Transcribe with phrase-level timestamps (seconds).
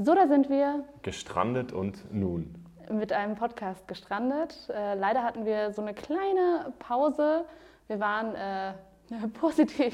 [0.00, 0.84] So, da sind wir.
[1.02, 2.54] Gestrandet und nun.
[2.88, 4.70] Mit einem Podcast gestrandet.
[4.72, 7.44] Äh, leider hatten wir so eine kleine Pause.
[7.88, 8.74] Wir waren äh,
[9.40, 9.92] positiv.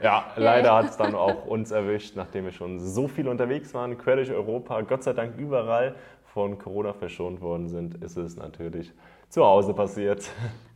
[0.00, 3.98] Ja, leider hat es dann auch uns erwischt, nachdem wir schon so viel unterwegs waren,
[3.98, 8.92] quer durch Europa, Gott sei Dank überall von Corona verschont worden sind, ist es natürlich
[9.28, 10.28] zu Hause passiert.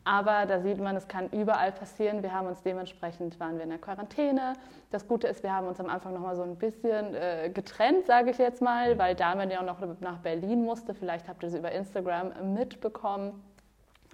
[0.09, 2.23] Aber da sieht man, es kann überall passieren.
[2.23, 4.55] Wir haben uns dementsprechend, waren wir in der Quarantäne.
[4.91, 8.07] Das Gute ist, wir haben uns am Anfang noch mal so ein bisschen äh, getrennt,
[8.07, 10.95] sage ich jetzt mal, weil Damian ja noch nach Berlin musste.
[10.95, 13.45] Vielleicht habt ihr es über Instagram mitbekommen.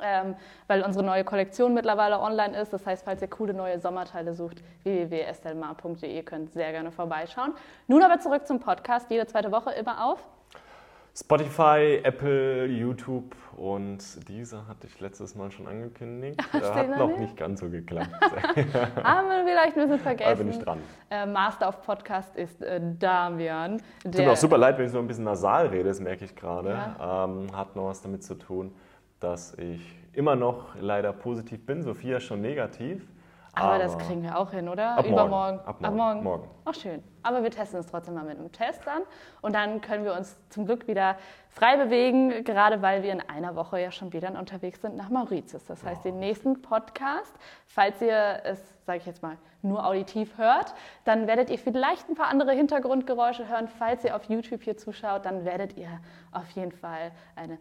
[0.02, 0.34] Ähm,
[0.66, 2.73] weil unsere neue Kollektion mittlerweile online ist.
[2.73, 7.52] Das heißt, falls ihr coole neue Sommerteile sucht, www.estelmar.de könnt sehr gerne vorbeischauen.
[7.87, 10.18] Nun aber zurück zum Podcast, jede zweite Woche immer auf
[11.16, 16.40] Spotify, Apple, YouTube und diese hatte ich letztes Mal schon angekündigt.
[16.52, 18.10] Da hat noch nicht ganz so geklappt.
[18.20, 20.30] Haben wir vielleicht ein bisschen vergessen.
[20.30, 20.80] Da bin ich dran.
[21.10, 23.80] Äh, Master of Podcast ist äh, Damian.
[24.02, 26.34] Tut mir auch super leid, wenn ich so ein bisschen nasal rede, das merke ich
[26.34, 26.70] gerade.
[26.70, 27.24] Ja.
[27.26, 28.74] Ähm, hat noch was damit zu tun,
[29.20, 29.80] dass ich
[30.15, 33.07] immer noch leider positiv bin, Sophia schon negativ.
[33.52, 34.98] Aber, Aber das kriegen wir auch hin, oder?
[34.98, 35.60] Ab Übermorgen.
[35.60, 35.85] Ab morgen.
[35.85, 36.23] Ab morgen.
[36.24, 36.48] morgen.
[36.65, 37.04] Ach, schön.
[37.24, 39.02] Aber wir testen es trotzdem mal mit einem Test an.
[39.42, 41.16] Und dann können wir uns zum Glück wieder
[41.48, 45.64] frei bewegen, gerade weil wir in einer Woche ja schon wieder unterwegs sind nach Mauritius.
[45.66, 47.32] Das heißt, den nächsten Podcast,
[47.66, 52.14] falls ihr es, sage ich jetzt mal, nur auditiv hört, dann werdet ihr vielleicht ein
[52.14, 53.66] paar andere Hintergrundgeräusche hören.
[53.66, 55.88] Falls ihr auf YouTube hier zuschaut, dann werdet ihr
[56.32, 57.58] auf jeden Fall einen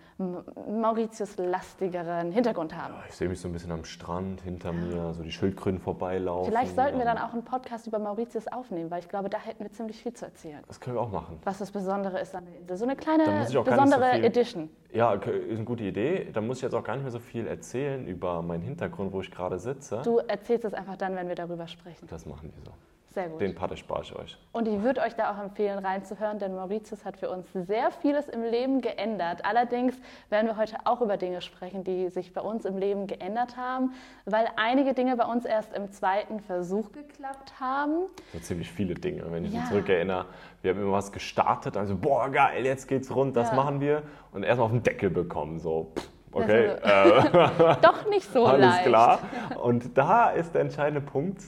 [0.82, 2.96] Mauritius-lastigeren Hintergrund haben.
[2.96, 6.52] Ja, ich sehe mich so ein bisschen am Strand hinter mir, so die Schildkröten vorbeilaufen.
[6.52, 9.64] Vielleicht sollten wir dann auch einen Podcast über Mauritius aufnehmen, weil ich glaube, da hätten
[9.64, 10.64] wir ziemlich viel zu erzählen.
[10.68, 11.40] Das können wir auch machen.
[11.44, 12.78] Was das Besondere ist an der Insel.
[12.78, 14.70] So eine kleine besondere so Edition.
[14.92, 16.30] Ja, ist eine gute Idee.
[16.34, 19.22] Da muss ich jetzt auch gar nicht mehr so viel erzählen über meinen Hintergrund, wo
[19.22, 20.02] ich gerade sitze.
[20.04, 22.08] Du erzählst es einfach dann, wenn wir darüber sprechen.
[22.10, 22.72] Das machen wir so.
[23.14, 23.42] Sehr gut.
[23.42, 24.38] Den Part erspare ich euch.
[24.54, 28.28] Und ich würde euch da auch empfehlen, reinzuhören, denn Mauritius hat für uns sehr vieles
[28.28, 29.46] im Leben geändert.
[29.46, 29.96] Allerdings
[30.30, 33.94] werden wir heute auch über Dinge sprechen, die sich bei uns im Leben geändert haben,
[34.26, 38.08] weil einige Dinge bei uns erst im zweiten Versuch geklappt haben.
[38.32, 39.60] So ziemlich viele Dinge, wenn ich ja.
[39.60, 40.26] mich zurückerinnere.
[40.64, 43.56] Wir haben immer was gestartet, also boah, geil, jetzt geht's rund, das ja.
[43.56, 44.02] machen wir.
[44.32, 45.92] Und erstmal auf den Deckel bekommen, so.
[46.32, 46.70] Okay.
[46.82, 48.88] Also, doch nicht so Alles leicht.
[48.88, 49.20] Alles klar.
[49.62, 51.44] Und da ist der entscheidende Punkt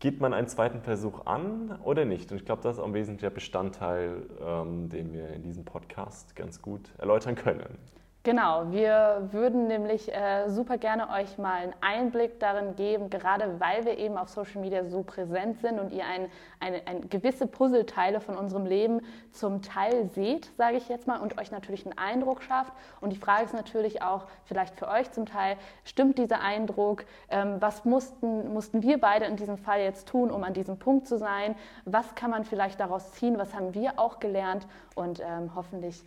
[0.00, 2.32] geht man einen zweiten Versuch an oder nicht?
[2.32, 6.34] Und ich glaube, das ist auch ein wesentlicher Bestandteil, ähm, den wir in diesem Podcast
[6.34, 7.78] ganz gut erläutern können.
[8.22, 13.86] Genau, wir würden nämlich äh, super gerne euch mal einen Einblick darin geben, gerade weil
[13.86, 16.28] wir eben auf Social Media so präsent sind und ihr ein,
[16.60, 19.00] ein, ein gewisse Puzzleteile von unserem Leben
[19.32, 22.74] zum Teil seht, sage ich jetzt mal, und euch natürlich einen Eindruck schafft.
[23.00, 27.06] Und die Frage ist natürlich auch vielleicht für euch zum Teil, stimmt dieser Eindruck?
[27.30, 31.08] Ähm, was mussten, mussten wir beide in diesem Fall jetzt tun, um an diesem Punkt
[31.08, 31.54] zu sein?
[31.86, 33.38] Was kann man vielleicht daraus ziehen?
[33.38, 34.66] Was haben wir auch gelernt?
[34.94, 36.04] Und ähm, hoffentlich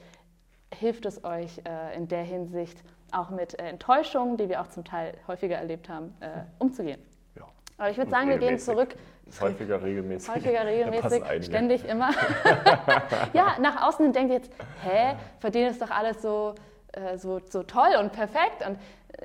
[0.79, 4.83] hilft es euch äh, in der Hinsicht auch mit äh, Enttäuschungen, die wir auch zum
[4.83, 7.01] Teil häufiger erlebt haben, äh, umzugehen.
[7.35, 7.43] Ja.
[7.77, 8.95] Aber ich würde sagen, wir gehen zurück.
[9.39, 10.33] Häufiger regelmäßig.
[10.33, 12.09] Häufiger regelmäßig, ständig immer.
[13.33, 14.51] ja, nach außen denkt ihr jetzt,
[14.83, 16.55] hä, den ist doch alles so,
[16.91, 18.65] äh, so, so toll und perfekt.
[18.67, 18.77] Und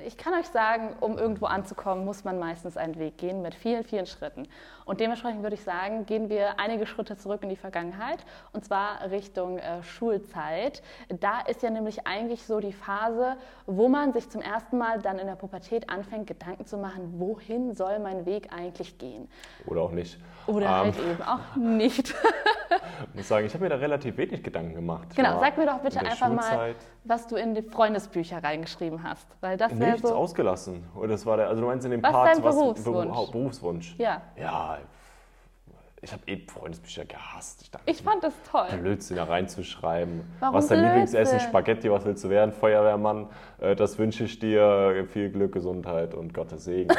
[0.05, 3.83] ich kann euch sagen, um irgendwo anzukommen, muss man meistens einen Weg gehen mit vielen,
[3.83, 4.47] vielen Schritten.
[4.85, 9.11] Und dementsprechend würde ich sagen, gehen wir einige Schritte zurück in die Vergangenheit und zwar
[9.11, 10.81] Richtung äh, Schulzeit.
[11.19, 13.37] Da ist ja nämlich eigentlich so die Phase,
[13.67, 17.73] wo man sich zum ersten Mal dann in der Pubertät anfängt, Gedanken zu machen, wohin
[17.73, 19.27] soll mein Weg eigentlich gehen?
[19.67, 20.17] Oder auch nicht.
[20.47, 22.09] Oder ähm, halt eben auch nicht.
[23.09, 25.15] ich muss sagen, ich habe mir da relativ wenig Gedanken gemacht.
[25.15, 26.75] Genau, sag mir doch bitte einfach Schulzeit mal,
[27.09, 29.27] was du in die Freundesbücher reingeschrieben hast.
[29.41, 30.83] Weil das Nichts so ausgelassen.
[30.95, 33.17] Oder das war der, also du meinst in dem was Part, dein Berufswunsch?
[33.17, 33.95] was Berufswunsch.
[33.97, 34.21] Ja.
[34.37, 34.77] Ja,
[36.01, 37.61] ich habe eh Freundesbücher gehasst.
[37.61, 38.67] Ich, dachte, ich fand das toll.
[38.79, 40.23] Blödsinn da reinzuschreiben.
[40.39, 41.01] Warum was ist dein Blödsinn?
[41.01, 41.39] Lieblingsessen?
[41.41, 42.53] Spaghetti, was willst du werden?
[42.53, 43.27] Feuerwehrmann.
[43.59, 45.05] Äh, das wünsche ich dir.
[45.11, 46.89] Viel Glück, Gesundheit und Gottes Segen.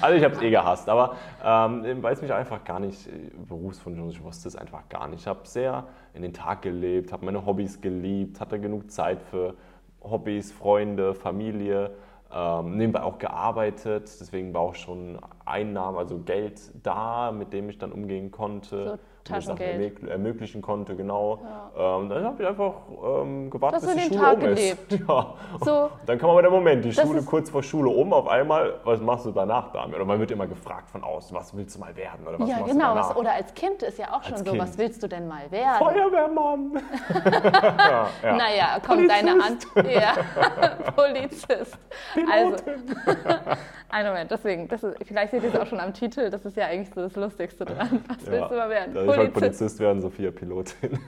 [0.00, 0.88] also ich habe es eh gehasst.
[0.88, 5.08] Aber ähm, weil es mich einfach gar nicht, äh, Berufswunsch, ich wusste es einfach gar
[5.08, 5.20] nicht.
[5.20, 9.54] Ich habe sehr in den Tag gelebt, habe meine Hobbys geliebt, hatte genug Zeit für
[10.02, 11.92] Hobbys, Freunde, Familie.
[12.30, 17.78] Ähm, nebenbei auch gearbeitet, deswegen war auch schon Einnahmen, also Geld da, mit dem ich
[17.78, 18.84] dann umgehen konnte.
[18.84, 18.98] So
[19.28, 20.02] Taschengeld.
[20.04, 21.40] ermöglichen konnte, genau.
[21.76, 21.98] Ja.
[21.98, 24.92] Ähm, dann habe ich einfach ähm, gewartet, bis die Schule Tag um gelebt.
[24.92, 25.00] ist.
[25.08, 25.34] Ja.
[25.64, 25.90] So.
[26.06, 29.26] Dann kam aber der Moment, die Schule kurz vor Schule um, auf einmal, was machst
[29.26, 29.96] du danach damit?
[29.96, 32.26] Oder man wird immer gefragt von außen, was willst du mal werden?
[32.26, 32.88] Oder was ja, machst genau.
[32.88, 33.16] Du danach?
[33.16, 34.62] Oder als Kind ist ja auch schon als so, kind.
[34.62, 35.78] was willst du denn mal werden?
[35.78, 36.72] Feuerwehrmann.
[37.32, 38.36] ja, ja.
[38.36, 39.66] Naja, kommt deine Hand.
[39.76, 40.14] Ja,
[40.92, 41.78] Polizist.
[42.30, 42.56] Also,
[43.90, 46.56] einen Moment, deswegen, das ist, vielleicht seht ihr es auch schon am Titel, das ist
[46.56, 48.04] ja eigentlich so das Lustigste dran.
[48.08, 48.94] Was willst du mal werden?
[49.18, 50.98] Wollte Polizist werden, Sophia Pilotin.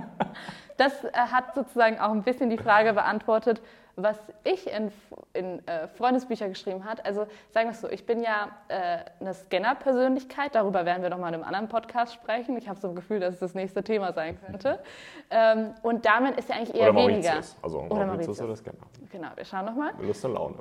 [0.76, 3.60] das äh, hat sozusagen auch ein bisschen die Frage beantwortet,
[3.96, 4.92] was ich in,
[5.32, 7.04] in äh, Freundesbücher geschrieben habe.
[7.04, 11.30] Also sagen wir es so, ich bin ja äh, eine Scanner-Persönlichkeit, darüber werden wir nochmal
[11.30, 12.56] in einem anderen Podcast sprechen.
[12.56, 14.78] Ich habe so ein Gefühl, dass es das nächste Thema sein könnte.
[15.30, 17.40] Ähm, und damit ist ja eigentlich eher oder weniger.
[17.60, 18.78] Also oder Mauritius oder Scanner.
[19.10, 19.92] Genau, wir schauen nochmal.
[20.00, 20.58] Lust und Laune.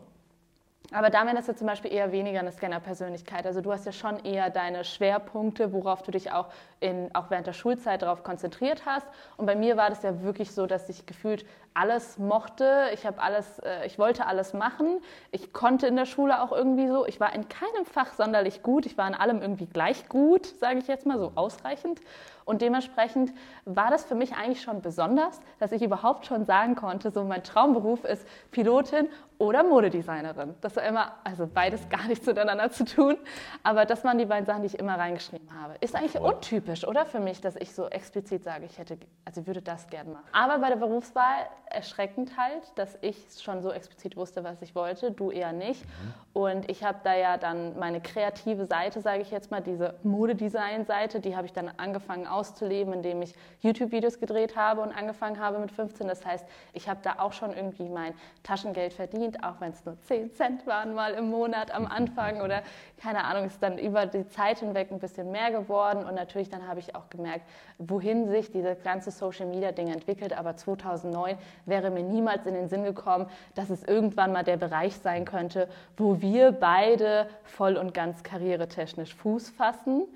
[0.93, 3.45] Aber damit ist ja zum Beispiel eher weniger eine Scanner-Persönlichkeit.
[3.45, 6.47] Also du hast ja schon eher deine Schwerpunkte, worauf du dich auch,
[6.79, 9.05] in, auch während der Schulzeit darauf konzentriert hast.
[9.35, 12.85] Und bei mir war das ja wirklich so, dass ich gefühlt alles mochte.
[12.93, 15.01] Ich habe alles, äh, ich wollte alles machen.
[15.31, 17.05] Ich konnte in der Schule auch irgendwie so.
[17.05, 18.85] Ich war in keinem Fach sonderlich gut.
[18.85, 21.99] Ich war in allem irgendwie gleich gut, sage ich jetzt mal so ausreichend.
[22.47, 23.33] Und dementsprechend
[23.65, 27.43] war das für mich eigentlich schon besonders, dass ich überhaupt schon sagen konnte, so mein
[27.43, 30.55] Traumberuf ist Pilotin oder Modedesignerin.
[30.61, 33.17] Das war immer, also beides gar nichts miteinander zu tun,
[33.63, 35.75] aber das waren die beiden Sachen, die ich immer reingeschrieben habe.
[35.81, 39.47] Ist eigentlich untypisch, oder für mich, dass ich so explizit sage, ich hätte, also ich
[39.47, 40.25] würde das gerne machen.
[40.31, 45.11] Aber bei der Berufswahl erschreckend halt, dass ich schon so explizit wusste, was ich wollte,
[45.11, 45.83] du eher nicht.
[45.83, 46.13] Mhm.
[46.33, 51.19] Und ich habe da ja dann meine kreative Seite, sage ich jetzt mal, diese Modedesign-Seite,
[51.19, 55.71] die habe ich dann angefangen auszuleben, indem ich YouTube-Videos gedreht habe und angefangen habe mit
[55.71, 56.07] 15.
[56.07, 59.99] Das heißt, ich habe da auch schon irgendwie mein Taschengeld verdient, auch wenn es nur
[60.01, 62.61] 10 Cent waren mal im Monat am Anfang oder
[62.97, 66.67] keine Ahnung, ist dann über die Zeit hinweg ein bisschen mehr geworden und natürlich dann
[66.67, 67.45] habe ich auch gemerkt,
[67.77, 70.37] wohin sich dieses ganze Social-Media-Ding entwickelt.
[70.37, 71.37] Aber 2009
[71.67, 75.67] wäre mir niemals in den Sinn gekommen, dass es irgendwann mal der Bereich sein könnte,
[75.95, 80.07] wo wir beide voll und ganz karrieretechnisch Fuß fassen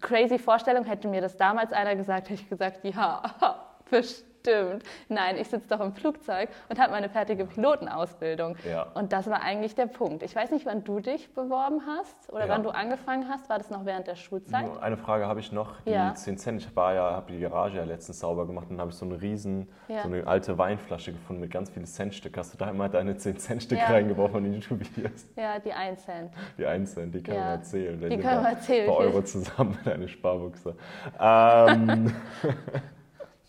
[0.00, 0.84] crazy Vorstellung.
[0.84, 3.22] Hätte mir das damals einer gesagt, hätte ich gesagt, ja,
[3.90, 4.82] bestimmt stimmt.
[5.08, 8.56] Nein, ich sitze doch im Flugzeug und habe meine fertige Pilotenausbildung.
[8.68, 8.82] Ja.
[8.94, 10.22] Und das war eigentlich der Punkt.
[10.22, 12.48] Ich weiß nicht, wann du dich beworben hast oder ja.
[12.48, 13.48] wann du angefangen hast.
[13.48, 14.66] War das noch während der Schulzeit?
[14.80, 15.80] Eine Frage habe ich noch.
[15.82, 16.14] Die ja.
[16.14, 16.62] 10 Cent.
[16.62, 19.20] Ich war ja, habe die Garage ja letztens sauber gemacht und habe ich so eine
[19.20, 22.36] riesen, so eine alte Weinflasche gefunden mit ganz vielen Centstück.
[22.36, 25.26] Hast du da immer deine 10 Cent Stück reingeworfen in die YouTube-Videos?
[25.36, 26.32] Ja, die 1 Cent.
[26.58, 28.00] Die 1 Cent, die können wir erzählen.
[28.00, 28.82] Die können wir erzählen.
[28.82, 30.74] Ein paar Euro zusammen in eine Sparbuchse.
[31.20, 32.14] Ähm,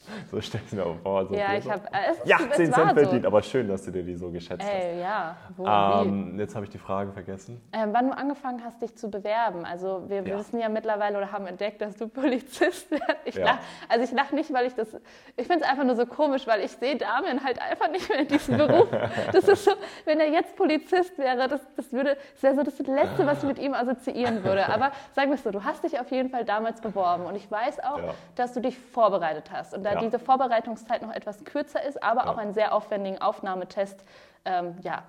[0.31, 1.25] So stellst du mir auch vor.
[1.27, 1.81] So ja, ich habe.
[1.91, 3.27] Äh, ja, 10 Cent verdient, so.
[3.27, 5.01] aber schön, dass du dir die so geschätzt Ey, hast.
[5.01, 7.61] Ja, wo, ähm, Jetzt habe ich die Frage vergessen.
[7.71, 9.65] Ähm, wann du angefangen hast, dich zu bewerben.
[9.65, 10.37] Also, wir ja.
[10.37, 13.03] wissen ja mittlerweile oder haben entdeckt, dass du Polizist wirst.
[13.25, 13.45] Ich ja.
[13.45, 13.57] lach,
[13.89, 14.95] also, ich lache nicht, weil ich das.
[15.35, 18.19] Ich finde es einfach nur so komisch, weil ich sehe Damian halt einfach nicht mehr
[18.19, 18.87] in diesem Beruf.
[19.31, 19.71] Das ist so,
[20.05, 22.17] wenn er jetzt Polizist wäre, das, das würde.
[22.33, 24.67] Das wäre so das Letzte, was ich mit ihm assoziieren würde.
[24.69, 27.25] Aber sag mir so, du hast dich auf jeden Fall damals beworben.
[27.25, 28.13] Und ich weiß auch, ja.
[28.35, 29.73] dass du dich vorbereitet hast.
[29.73, 32.31] Und da diese Vorbereitungszeit noch etwas kürzer ist, aber ja.
[32.31, 34.03] auch einen sehr aufwendigen Aufnahmetest,
[34.45, 35.03] ähm, ja,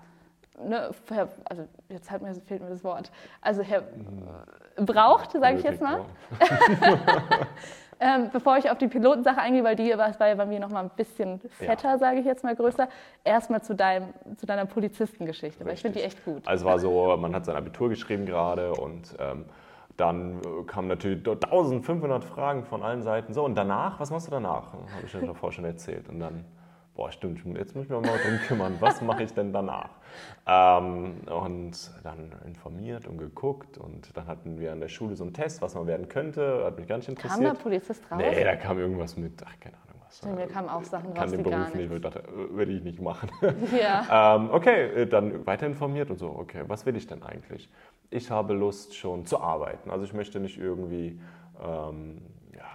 [0.63, 0.91] ne,
[1.45, 3.11] also jetzt hat mir, fehlt mir das Wort,
[3.41, 4.87] also Herr mhm.
[4.87, 6.05] braucht, sage ich jetzt mal.
[8.01, 10.85] ähm, bevor ich auf die Pilotensache eingehe, weil die war, ja bei mir noch mal
[10.85, 11.99] ein bisschen fetter, ja.
[11.99, 12.89] sage ich jetzt mal größer,
[13.25, 16.47] erstmal zu, zu deiner Polizistengeschichte, weil ich finde die echt gut.
[16.47, 19.47] Also war so, man hat sein Abitur geschrieben gerade und ähm,
[19.97, 23.33] dann äh, kamen natürlich 1500 Fragen von allen Seiten.
[23.33, 24.73] So, und danach, was machst du danach?
[24.73, 26.09] Habe ich ja davor schon erzählt.
[26.09, 26.45] Und dann,
[26.95, 28.77] boah, stimmt, jetzt muss ich mich mal drum kümmern.
[28.81, 29.91] Was mache ich denn danach?
[30.47, 33.79] Ähm, und dann informiert und geguckt.
[33.79, 36.65] Und dann hatten wir an der Schule so einen Test, was man werden könnte.
[36.65, 37.45] Hat mich gar nicht interessiert.
[37.45, 38.19] Kam der Polizist raus?
[38.19, 39.94] Nee, da kam irgendwas mit, ach, keine Ahnung.
[40.17, 42.83] Stimmt, mir kamen auch Sachen raus, kann den Beruf nicht, ich dachte, äh, würde ich
[42.83, 43.31] nicht machen.
[43.81, 44.37] Ja.
[44.37, 47.69] ähm, okay, äh, dann weiter informiert und so, okay, was will ich denn eigentlich?
[48.15, 49.91] ich habe Lust schon zu arbeiten.
[49.91, 51.19] Also ich möchte nicht irgendwie
[51.63, 52.21] ähm,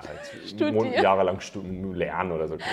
[0.07, 1.39] halt jahrelang
[1.93, 2.57] lernen oder so.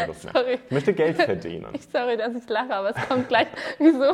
[0.67, 1.67] Ich möchte Geld verdienen.
[1.73, 3.47] Ich, sorry, dass ich lache, aber es kommt gleich.
[3.79, 4.11] Wieso?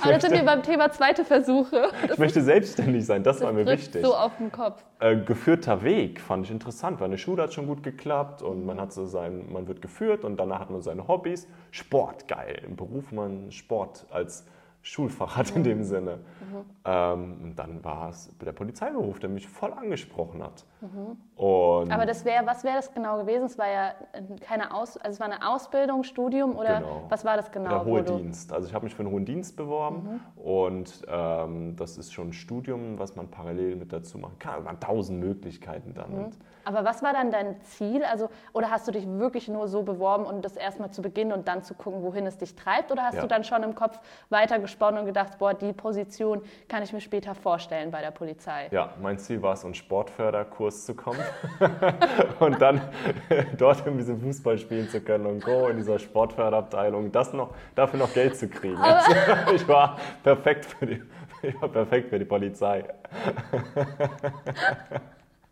[0.00, 1.90] Aber das sind wir beim Thema zweite Versuche.
[2.02, 4.04] Das ich möchte selbstständig sein, das, das war mir wichtig.
[4.04, 4.84] so auf den Kopf.
[5.00, 8.80] Äh, geführter Weg fand ich interessant, weil eine Schule hat schon gut geklappt und man
[8.80, 11.46] hat so sein, man wird geführt und danach hat man seine Hobbys.
[11.70, 12.62] Sport, geil.
[12.66, 14.44] Im Beruf man Sport als
[14.82, 16.16] Schulfach hat in dem Sinne.
[16.16, 16.64] Mhm.
[16.84, 20.64] Ähm, dann war es der Polizeiberuf, der mich voll angesprochen hat.
[20.80, 21.16] Mhm.
[21.36, 23.44] Und Aber das wäre, was wäre das genau gewesen?
[23.44, 23.94] Es war ja
[24.40, 27.04] keine Aus, also es war eine Ausbildung, Studium oder genau.
[27.08, 27.68] was war das genau?
[27.68, 28.52] Der hohe Dienst.
[28.52, 30.42] Also ich habe mich für einen hohen Dienst beworben mhm.
[30.42, 34.60] und ähm, das ist schon ein Studium, was man parallel mit dazu machen kann.
[34.60, 36.12] Es waren tausend Möglichkeiten dann.
[36.12, 36.30] Mhm.
[36.64, 38.04] Aber was war dann dein Ziel?
[38.04, 41.48] Also, oder hast du dich wirklich nur so beworben, um das erstmal zu beginnen und
[41.48, 42.90] dann zu gucken, wohin es dich treibt?
[42.92, 43.22] Oder hast ja.
[43.22, 43.98] du dann schon im Kopf
[44.28, 48.68] weitergesponnen und gedacht, boah, die Position kann ich mir später vorstellen bei der Polizei?
[48.70, 51.20] Ja, mein Ziel war es, einen Sportförderkurs zu kommen
[52.40, 52.80] und dann
[53.58, 57.98] dort ein bisschen Fußball spielen zu können und go in dieser Sportförderabteilung, das noch, dafür
[57.98, 58.76] noch Geld zu kriegen.
[58.76, 59.12] Also,
[59.54, 61.02] ich war perfekt für die,
[61.42, 62.84] ich war perfekt für die Polizei.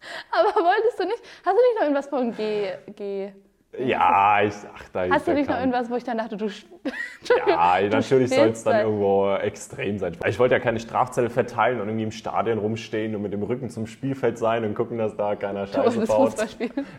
[0.30, 3.32] Aber wolltest du nicht, hast du nicht noch irgendwas von G, G
[3.76, 6.46] ja, ich ach, da Hast du nicht noch irgendwas, wo ich dann dachte, du.
[7.46, 10.16] ja, du natürlich soll es dann irgendwo extrem sein.
[10.26, 13.68] Ich wollte ja keine Strafzettel verteilen und irgendwie im Stadion rumstehen und mit dem Rücken
[13.68, 16.34] zum Spielfeld sein und gucken, dass da keiner Scheiße baut.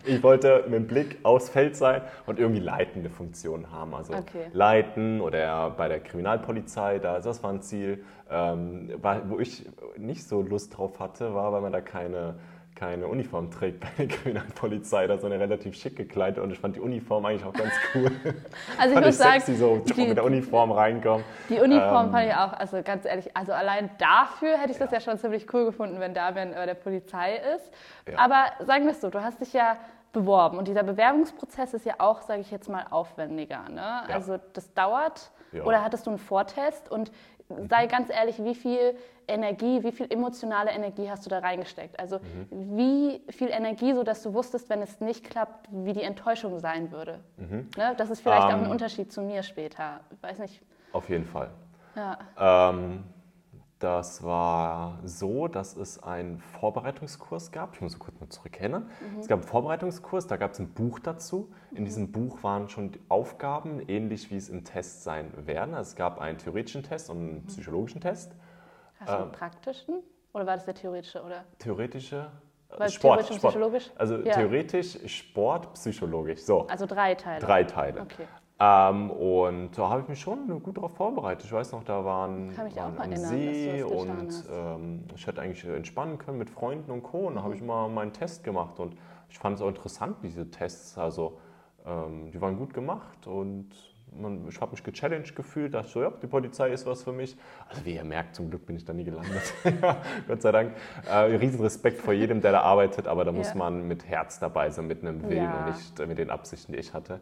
[0.04, 3.92] Ich wollte mit dem Blick aufs Feld sein und irgendwie leitende Funktionen haben.
[3.92, 4.46] Also okay.
[4.52, 8.04] leiten oder bei der Kriminalpolizei, das war ein Ziel.
[8.30, 8.92] Ähm,
[9.24, 9.66] wo ich
[9.96, 12.36] nicht so Lust drauf hatte, war, weil man da keine
[12.80, 16.76] keine Uniform trägt bei der Kriminalpolizei, da so eine relativ schick gekleidet und ich fand
[16.76, 18.10] die Uniform eigentlich auch ganz cool.
[18.78, 21.22] Also ich muss sagen, sexy, so die, mit der Uniform reinkommen.
[21.50, 24.90] Die Uniform ähm, fand ich auch, also ganz ehrlich, also allein dafür hätte ich das
[24.92, 27.70] ja schon ziemlich cool gefunden, wenn Damian bei der Polizei ist.
[28.10, 28.18] Ja.
[28.18, 29.76] Aber sagen wir es so, du hast dich ja
[30.12, 33.68] beworben und dieser Bewerbungsprozess ist ja auch, sage ich jetzt mal, aufwendiger.
[33.68, 33.80] Ne?
[33.80, 34.14] Ja.
[34.14, 35.30] Also das dauert.
[35.64, 36.90] Oder hattest du einen Vortest?
[36.90, 37.10] Und
[37.68, 41.98] sei ganz ehrlich, wie viel Energie, wie viel emotionale Energie hast du da reingesteckt?
[41.98, 42.76] Also mhm.
[42.76, 47.20] wie viel Energie, sodass du wusstest, wenn es nicht klappt, wie die Enttäuschung sein würde.
[47.36, 47.68] Mhm.
[47.76, 47.94] Ne?
[47.96, 50.00] Das ist vielleicht ähm, auch ein Unterschied zu mir später.
[50.10, 50.60] Ich weiß nicht.
[50.92, 51.50] Auf jeden Fall.
[51.94, 52.18] Ja.
[52.38, 53.04] Ähm,
[53.80, 57.74] das war so, dass es einen Vorbereitungskurs gab.
[57.74, 58.84] Ich muss so kurz mal zurückerinnern.
[58.84, 59.20] Mhm.
[59.20, 61.50] Es gab einen Vorbereitungskurs, da gab es ein Buch dazu.
[61.72, 61.84] In mhm.
[61.86, 65.74] diesem Buch waren schon Aufgaben, ähnlich wie es im Test sein werden.
[65.74, 68.36] Also es gab einen theoretischen Test und einen psychologischen Test.
[68.98, 70.02] Hast du einen ähm, praktischen?
[70.34, 71.22] Oder war das der theoretische?
[71.22, 71.44] Oder?
[71.58, 72.30] Theoretische.
[72.76, 73.40] Weil Sport, Sport.
[73.40, 73.90] psychologisch?
[73.96, 74.34] Also ja.
[74.34, 76.40] theoretisch, Sport, psychologisch.
[76.40, 76.66] So.
[76.68, 77.40] Also drei Teile.
[77.40, 78.02] Drei Teile.
[78.02, 78.28] Okay.
[78.62, 81.46] Ähm, und da habe ich mich schon gut darauf vorbereitet.
[81.46, 85.26] Ich weiß noch, da waren, Kann mich waren auch am erinnern, See und ähm, ich
[85.26, 87.28] hätte eigentlich entspannen können mit Freunden und Co.
[87.28, 87.68] Und da habe ich mhm.
[87.68, 88.96] mal meinen Test gemacht und
[89.30, 90.98] ich fand es auch interessant, diese Tests.
[90.98, 91.38] Also
[91.86, 93.70] ähm, die waren gut gemacht und
[94.12, 97.36] man, ich habe mich gechallenged gefühlt, dachte so, ja, die Polizei ist was für mich.
[97.68, 99.54] Also wie ihr merkt, zum Glück bin ich da nie gelandet.
[100.28, 100.74] Gott sei Dank.
[101.08, 104.68] Äh, riesen Respekt vor jedem, der da arbeitet, aber da muss man mit Herz dabei
[104.68, 105.58] sein, mit einem Willen ja.
[105.60, 107.20] und nicht mit den Absichten, die ich hatte.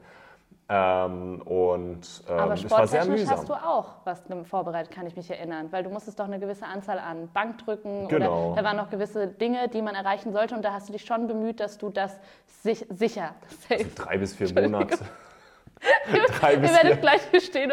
[0.71, 3.31] Ähm, und ähm, Aber es war sehr mühsam.
[3.31, 6.67] hast du auch was vorbereitet, kann ich mich erinnern, weil du musstest doch eine gewisse
[6.67, 8.49] Anzahl an Bankdrücken genau.
[8.49, 11.07] oder da waren noch gewisse Dinge, die man erreichen sollte und da hast du dich
[11.07, 12.21] schon bemüht, dass du das
[12.63, 13.35] sich, sicher.
[13.71, 14.99] Also drei bis vier Monate.
[16.39, 17.73] Drei bis Ihr werdet vier, gleich bestehen,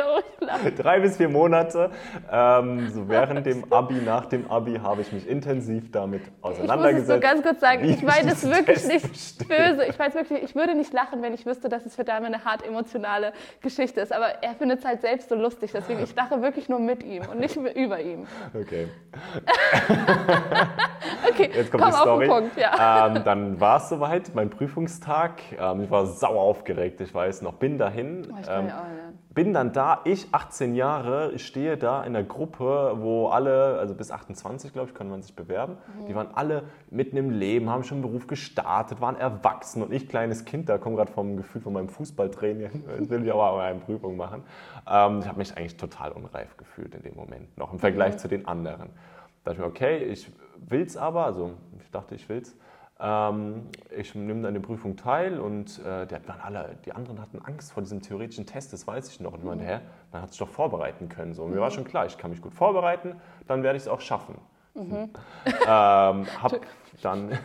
[0.78, 1.90] Drei bis vier Monate.
[2.32, 7.04] Ähm, so während dem Abi, nach dem Abi habe ich mich intensiv damit auseinandergesetzt.
[7.04, 9.48] Ich muss es so ganz kurz sagen, ich meine es wirklich nicht besteht.
[9.48, 9.86] böse.
[9.86, 12.44] Ich weiß wirklich, ich würde nicht lachen, wenn ich wüsste, dass es für Dame eine
[12.44, 14.14] hart emotionale Geschichte ist.
[14.14, 15.72] Aber er findet es halt selbst so lustig.
[15.74, 18.28] Deswegen, ich lache wirklich nur mit ihm und nicht über ihm.
[18.54, 18.88] Okay.
[21.30, 22.12] okay, jetzt kommt komm die Story.
[22.12, 23.08] Auf den Punkt, ja.
[23.08, 25.42] Ähm, dann war es soweit, mein Prüfungstag.
[25.60, 27.54] Ähm, ich war sauer aufgeregt, ich weiß noch.
[27.54, 28.28] Bin dahin dahin.
[28.32, 28.72] Oh, ähm,
[29.34, 33.94] bin dann da, ich 18 Jahre, ich stehe da in der Gruppe, wo alle, also
[33.94, 36.06] bis 28 glaube ich, kann man sich bewerben, mhm.
[36.08, 40.08] die waren alle mitten im Leben, haben schon einen Beruf gestartet, waren erwachsen und ich
[40.08, 44.16] kleines Kind, da komme gerade vom Gefühl von meinem Fußballtraining, will ich aber eine Prüfung
[44.16, 44.44] machen.
[44.90, 48.20] Ähm, ich habe mich eigentlich total unreif gefühlt in dem Moment noch im Vergleich mhm.
[48.20, 48.90] zu den anderen.
[49.44, 51.52] Da dachte ich mir, okay, ich will es aber, also
[51.84, 52.56] ich dachte, ich will es.
[52.98, 57.84] Ich nehme an der Prüfung teil und äh, die, alle, die anderen hatten Angst vor
[57.84, 59.34] diesem theoretischen Test, das weiß ich noch.
[59.34, 59.80] Und ich meinte, hä,
[60.14, 61.34] man hat sich doch vorbereiten können.
[61.34, 61.44] So.
[61.44, 64.00] Und mir war schon klar, ich kann mich gut vorbereiten, dann werde ich es auch
[64.00, 64.38] schaffen.
[64.76, 65.10] Mhm.
[65.46, 66.62] Ähm, habe
[67.02, 67.38] dann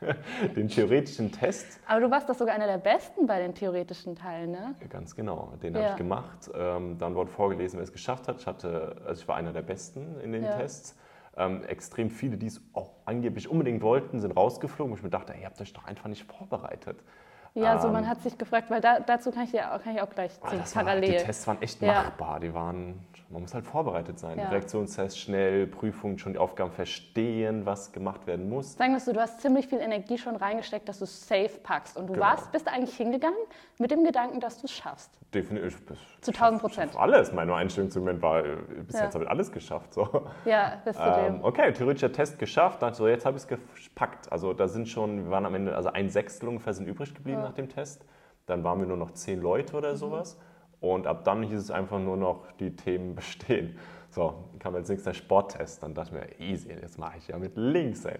[0.56, 1.80] den theoretischen Test.
[1.86, 4.74] Aber du warst doch sogar einer der Besten bei den theoretischen Teilen, ne?
[4.88, 5.80] Ganz genau, den ja.
[5.80, 6.50] habe ich gemacht.
[6.54, 8.38] Ähm, dann wurde vorgelesen, wer es geschafft hat.
[8.40, 10.56] Ich, hatte, also ich war einer der Besten in den ja.
[10.56, 10.96] Tests.
[11.36, 14.92] Ähm, extrem viele, die es auch angeblich unbedingt wollten, sind rausgeflogen.
[14.92, 16.98] Und ich mir dachte, ihr habt euch doch einfach nicht vorbereitet.
[17.54, 20.02] Ja, ähm, so man hat sich gefragt, weil da, dazu kann ich, ja, kann ich
[20.02, 21.12] auch gleich ah, parallel.
[21.12, 22.04] War, die Tests waren echt ja.
[22.04, 22.40] machbar.
[22.40, 24.38] Die waren, man muss halt vorbereitet sein.
[24.38, 24.48] Ja.
[24.48, 28.74] Reaktionstest schnell, Prüfung, schon die Aufgaben verstehen, was gemacht werden muss.
[28.74, 31.96] Sagen wir so, du hast ziemlich viel Energie schon reingesteckt, dass du es safe packst.
[31.96, 32.26] Und du genau.
[32.26, 33.38] warst, bist eigentlich hingegangen
[33.78, 35.12] mit dem Gedanken, dass du es schaffst.
[35.32, 35.80] Definitiv.
[36.20, 36.96] Zu 1000 Prozent.
[36.96, 37.32] Alles.
[37.32, 39.04] Meine Einstellung zum Moment war, bis ja.
[39.04, 39.94] jetzt habe ich alles geschafft.
[39.94, 40.08] So.
[40.44, 41.44] Ja, bis zu ähm, dem.
[41.44, 42.82] Okay, theoretischer Test geschafft.
[42.82, 44.30] Dann so, jetzt habe ich es gepackt.
[44.32, 47.38] Also da sind schon, wir waren am Ende, also ein Sechstel ungefähr sind übrig geblieben
[47.38, 47.44] ja.
[47.46, 48.04] nach dem Test.
[48.46, 49.96] Dann waren wir nur noch zehn Leute oder mhm.
[49.96, 50.36] sowas.
[50.80, 53.76] Und ab dann hieß es einfach nur noch, die Themen bestehen.
[54.10, 55.82] So, kam als nächster Sporttest.
[55.82, 58.18] Dann dachte ich mir, easy, jetzt mache ich ja mit links, ey.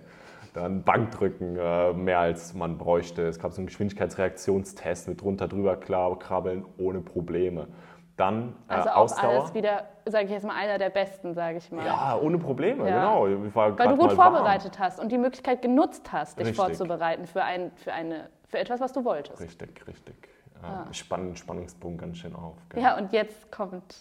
[0.54, 3.22] Dann Bankdrücken, äh, mehr als man bräuchte.
[3.22, 7.68] Es gab so einen Geschwindigkeitsreaktionstest mit drunter drüber krabbeln ohne Probleme.
[8.16, 9.30] Dann äh, also auch Ausdauer.
[9.30, 11.86] alles wieder, sage ich jetzt mal, einer der besten, sage ich mal.
[11.86, 13.16] Ja, ohne Probleme, ja.
[13.22, 13.54] genau.
[13.54, 14.86] Weil du gut vorbereitet warm.
[14.86, 16.64] hast und die Möglichkeit genutzt hast, dich richtig.
[16.64, 19.40] vorzubereiten für, ein, für, eine, für etwas, was du wolltest.
[19.40, 20.14] Richtig, richtig.
[20.62, 20.86] Ja.
[20.92, 22.56] Spann, Spannungsbogen ganz schön auf.
[22.70, 22.82] Gell?
[22.82, 23.96] Ja, und jetzt kommt...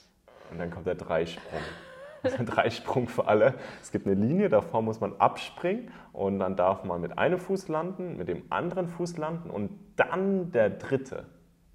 [0.51, 1.60] Und dann kommt der Dreisprung.
[2.46, 3.56] Dreisprung für alle.
[3.82, 7.68] Es gibt eine Linie, davor muss man abspringen und dann darf man mit einem Fuß
[7.68, 11.25] landen, mit dem anderen Fuß landen und dann der dritte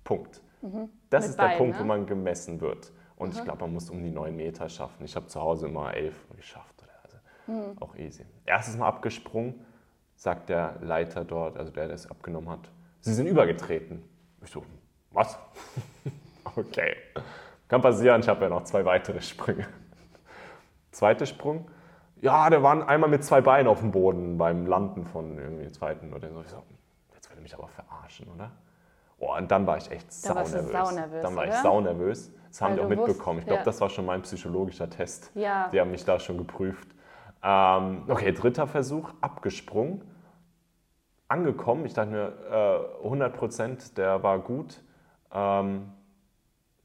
[0.02, 0.42] Punkt.
[0.60, 0.88] Mhm.
[1.10, 1.80] Das mit ist der Punkt, ne?
[1.80, 2.92] wo man gemessen wird.
[3.16, 3.38] Und mhm.
[3.38, 5.04] ich glaube, man muss um die neun Meter schaffen.
[5.04, 6.84] Ich habe zu Hause immer elf geschafft.
[7.02, 7.78] Also mhm.
[7.80, 8.24] Auch easy.
[8.44, 9.64] Erstes Mal abgesprungen,
[10.16, 14.02] sagt der Leiter dort, also der, der es abgenommen hat, Sie sind übergetreten.
[14.44, 14.62] Ich so,
[15.10, 15.38] was?
[16.56, 16.96] okay.
[17.68, 19.66] Kann passieren, ich habe ja noch zwei weitere Sprünge.
[20.90, 21.68] Zweiter Sprung,
[22.20, 26.12] ja, der war einmal mit zwei Beinen auf dem Boden beim Landen von irgendwie zweiten
[26.12, 26.40] oder so.
[26.40, 26.62] Ich so,
[27.14, 28.50] jetzt will er mich aber verarschen, oder?
[29.18, 30.72] Oh, und dann war ich echt saunervös.
[30.72, 31.52] Sau nervös, dann war oder?
[31.52, 32.32] ich saunervös.
[32.48, 33.40] Das haben Weil die auch mitbekommen.
[33.40, 33.64] ich glaube, ja.
[33.64, 35.32] das war schon mein psychologischer Test.
[35.34, 35.68] Ja.
[35.68, 36.88] Die haben mich da schon geprüft.
[37.42, 40.02] Ähm, okay, dritter Versuch, abgesprungen.
[41.28, 42.32] Angekommen, ich dachte mir,
[43.02, 44.82] äh, 100 Prozent, der war gut.
[45.32, 45.90] Ähm,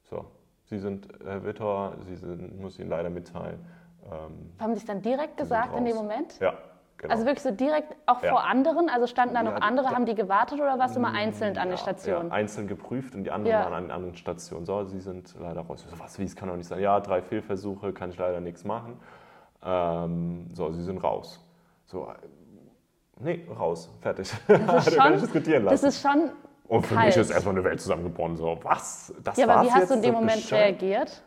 [0.04, 0.26] so,
[0.66, 3.60] Sie sind, Herr Wittor, Sie sind, muss Ihnen leider mitteilen.
[4.06, 6.40] Ähm, haben Sie es dann direkt gesagt in dem Moment?
[6.40, 6.54] Ja.
[7.00, 7.14] Genau.
[7.14, 8.30] Also wirklich so direkt auch ja.
[8.30, 8.90] vor anderen?
[8.90, 11.58] Also standen da noch ja, andere, da, haben die gewartet oder warst du immer einzeln
[11.58, 12.28] an der Station?
[12.28, 14.66] Ja, einzeln geprüft und die anderen waren an anderen Stationen.
[14.66, 15.86] So, sie sind leider raus.
[15.90, 16.82] So, was, wie, es kann doch nicht sein.
[16.82, 19.00] Ja, drei Fehlversuche, kann ich leider nichts machen.
[19.64, 21.42] Ähm, so, sie sind raus.
[21.86, 22.12] So,
[23.20, 24.32] nee, raus, fertig.
[24.48, 25.86] Das ist schon, diskutieren lassen.
[25.86, 26.32] Das ist schon
[26.68, 27.08] und für kalt.
[27.08, 28.38] mich ist erstmal eine Welt zusammengebrochen.
[28.38, 29.14] So, was?
[29.24, 30.82] Das ja, aber wie hast du in dem Moment bescheuert?
[30.82, 31.24] reagiert?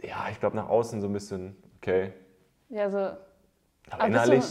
[0.00, 2.12] Ja, ich glaube nach außen so ein bisschen, okay.
[2.70, 3.12] Ja, so
[3.90, 4.44] aber innerlich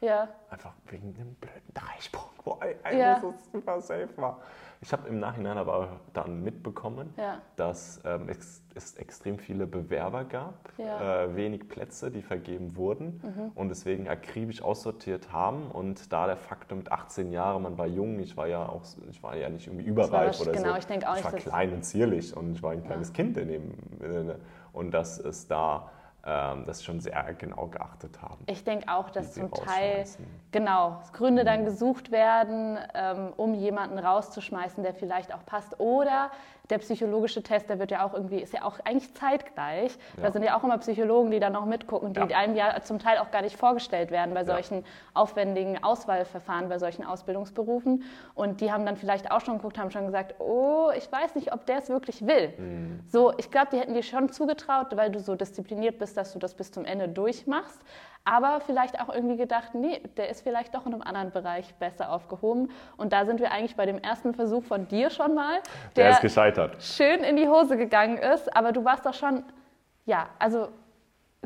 [0.00, 0.28] du, ja.
[0.50, 3.20] einfach wegen dem blöden Dreisprung, wo eigentlich ja.
[3.20, 4.40] so super safe war.
[4.84, 7.40] Ich habe im Nachhinein aber dann mitbekommen, ja.
[7.56, 11.24] dass ähm, es, es, extrem viele Bewerber gab, ja.
[11.24, 13.52] äh, wenig Plätze, die vergeben wurden mhm.
[13.54, 15.70] und deswegen akribisch aussortiert haben.
[15.70, 19.22] Und da der Faktor mit 18 Jahren, man war jung, ich war ja auch, ich
[19.22, 20.78] war ja nicht irgendwie überreif oder genau, so.
[20.78, 23.14] Ich, denke auch ich war klein und zierlich und ich war ein kleines ja.
[23.14, 24.34] Kind in dem,
[24.74, 25.88] und dass es da
[26.24, 28.44] das schon sehr genau geachtet haben.
[28.46, 30.04] Ich denke auch, dass zum Teil
[30.52, 31.64] genau Gründe dann mhm.
[31.66, 35.78] gesucht werden, ähm, um jemanden rauszuschmeißen, der vielleicht auch passt.
[35.80, 36.30] Oder
[36.70, 39.96] der psychologische Test, der wird ja auch irgendwie, ist ja auch eigentlich zeitgleich.
[40.16, 40.22] Ja.
[40.22, 42.38] Da sind ja auch immer Psychologen, die da noch mitgucken, die ja.
[42.38, 44.82] einem ja zum Teil auch gar nicht vorgestellt werden bei solchen ja.
[45.12, 48.04] aufwendigen Auswahlverfahren, bei solchen Ausbildungsberufen.
[48.34, 51.52] Und die haben dann vielleicht auch schon geguckt, haben schon gesagt, oh, ich weiß nicht,
[51.52, 52.54] ob der es wirklich will.
[52.56, 53.00] Mhm.
[53.08, 56.38] So, ich glaube, die hätten dir schon zugetraut, weil du so diszipliniert bist, dass du
[56.38, 57.80] das bis zum Ende durchmachst
[58.24, 62.10] aber vielleicht auch irgendwie gedacht, nee, der ist vielleicht doch in einem anderen Bereich besser
[62.10, 62.70] aufgehoben.
[62.96, 65.60] Und da sind wir eigentlich bei dem ersten Versuch von dir schon mal,
[65.96, 66.82] der, der ist gescheitert.
[66.82, 68.56] schön in die Hose gegangen ist.
[68.56, 69.44] Aber du warst doch schon,
[70.06, 70.68] ja, also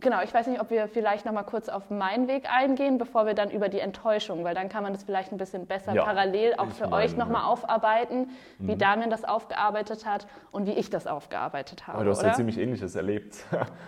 [0.01, 3.27] Genau, ich weiß nicht, ob wir vielleicht noch mal kurz auf meinen Weg eingehen, bevor
[3.27, 6.05] wir dann über die Enttäuschung, weil dann kann man das vielleicht ein bisschen besser ja,
[6.05, 8.79] parallel auch für meine, euch noch mal aufarbeiten, wie mhm.
[8.79, 11.97] Damian das aufgearbeitet hat und wie ich das aufgearbeitet habe.
[11.97, 12.29] Aber du hast oder?
[12.29, 13.39] ja ziemlich Ähnliches erlebt.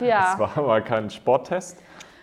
[0.01, 0.33] Ja.
[0.33, 1.81] Es war aber kein Sporttest.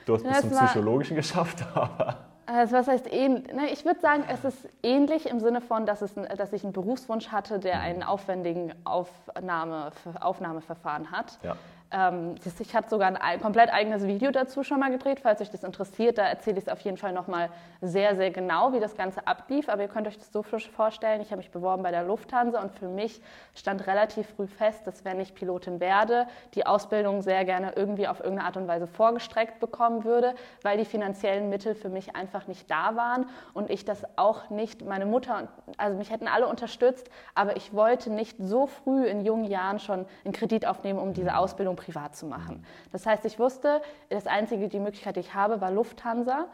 [0.07, 2.17] Du hast bis zum Psychologischen geschafft, aber.
[2.45, 3.53] Also was heißt ähnlich?
[3.53, 6.71] Ne, ich würde sagen, es ist ähnlich im Sinne von, dass, es, dass ich einen
[6.71, 7.81] Berufswunsch hatte, der mhm.
[7.81, 9.91] einen aufwendigen Aufnahme,
[10.21, 11.37] Aufnahmeverfahren hat.
[11.43, 11.57] Ja.
[11.91, 15.63] Ähm, ich hatte sogar ein komplett eigenes Video dazu schon mal gedreht, falls euch das
[15.63, 16.17] interessiert.
[16.17, 17.49] Da erzähle ich es auf jeden Fall nochmal
[17.81, 19.69] sehr, sehr genau, wie das Ganze ablief.
[19.69, 22.71] Aber ihr könnt euch das so vorstellen, ich habe mich beworben bei der Lufthansa und
[22.71, 23.21] für mich
[23.55, 28.19] stand relativ früh fest, dass wenn ich Pilotin werde, die Ausbildung sehr gerne irgendwie auf
[28.19, 32.69] irgendeine Art und Weise vorgestreckt bekommen würde, weil die finanziellen Mittel für mich einfach nicht
[32.69, 35.47] da waren und ich das auch nicht, meine Mutter,
[35.77, 40.05] also mich hätten alle unterstützt, aber ich wollte nicht so früh in jungen Jahren schon
[40.25, 42.65] einen Kredit aufnehmen, um diese Ausbildung privat zu machen.
[42.91, 46.47] Das heißt, ich wusste, das einzige, die Möglichkeit, die ich habe, war Lufthansa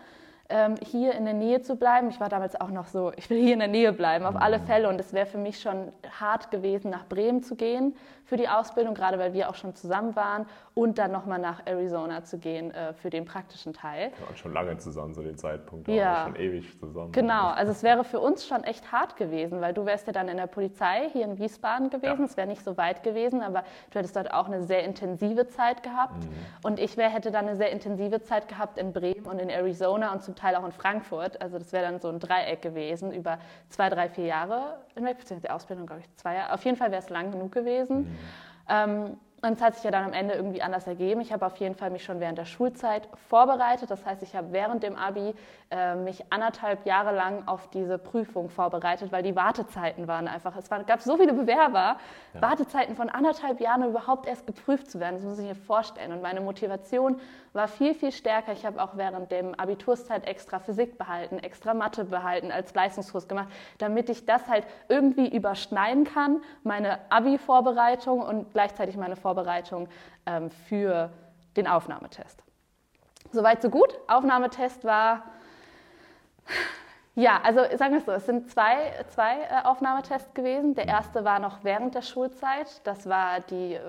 [0.84, 2.10] hier in der Nähe zu bleiben.
[2.10, 4.60] Ich war damals auch noch so, ich will hier in der Nähe bleiben, auf alle
[4.60, 4.66] mhm.
[4.66, 4.90] Fälle.
[4.90, 8.94] Und es wäre für mich schon hart gewesen, nach Bremen zu gehen für die Ausbildung,
[8.94, 10.46] gerade weil wir auch schon zusammen waren.
[10.76, 14.12] Und dann nochmal nach Arizona zu gehen äh, für den praktischen Teil.
[14.18, 16.24] Wir waren schon lange zusammen zu dem Zeitpunkt, ja.
[16.26, 17.12] schon ewig zusammen.
[17.12, 20.30] Genau, also es wäre für uns schon echt hart gewesen, weil du wärst ja dann
[20.30, 22.22] in der Polizei hier in Wiesbaden gewesen.
[22.22, 22.26] Ja.
[22.26, 25.84] Es wäre nicht so weit gewesen, aber du hättest dort auch eine sehr intensive Zeit
[25.84, 26.24] gehabt.
[26.24, 26.30] Mhm.
[26.64, 30.12] Und ich wär, hätte dann eine sehr intensive Zeit gehabt in Bremen und in Arizona
[30.12, 31.42] und zum Teil auch in Frankfurt.
[31.42, 35.48] Also das wäre dann so ein Dreieck gewesen über zwei, drei, vier Jahre hinweg, beziehungsweise
[35.48, 36.54] die Ausbildung, glaube ich, zwei Jahre.
[36.54, 38.00] Auf jeden Fall wäre es lang genug gewesen.
[38.00, 38.18] Mhm.
[38.70, 41.20] Ähm, und es hat sich ja dann am Ende irgendwie anders ergeben.
[41.20, 43.92] Ich habe auf jeden Fall mich schon während der Schulzeit vorbereitet.
[43.92, 45.36] Das heißt, ich habe während dem Abi
[45.70, 50.56] äh, mich anderthalb Jahre lang auf diese Prüfung vorbereitet, weil die Wartezeiten waren einfach.
[50.56, 51.98] Es war, gab so viele Bewerber,
[52.34, 52.42] ja.
[52.42, 55.16] Wartezeiten von anderthalb Jahren, um überhaupt erst geprüft zu werden.
[55.16, 56.14] Das muss ich mir vorstellen.
[56.14, 57.20] Und meine Motivation
[57.52, 58.54] war viel, viel stärker.
[58.54, 63.50] Ich habe auch während dem Abiturszeit extra Physik behalten, extra Mathe behalten, als Leistungskurs gemacht,
[63.78, 69.33] damit ich das halt irgendwie überschneiden kann, meine Abi-Vorbereitung und gleichzeitig meine Vorbereitung
[70.26, 71.12] ähm, für
[71.56, 72.42] den Aufnahmetest.
[73.32, 74.00] Soweit, so gut.
[74.08, 75.24] Aufnahmetest war
[77.16, 80.74] ja, also sagen wir es so, es sind zwei, zwei äh, Aufnahmetests gewesen.
[80.74, 82.82] Der erste war noch während der Schulzeit.
[82.86, 83.80] Das war die äh,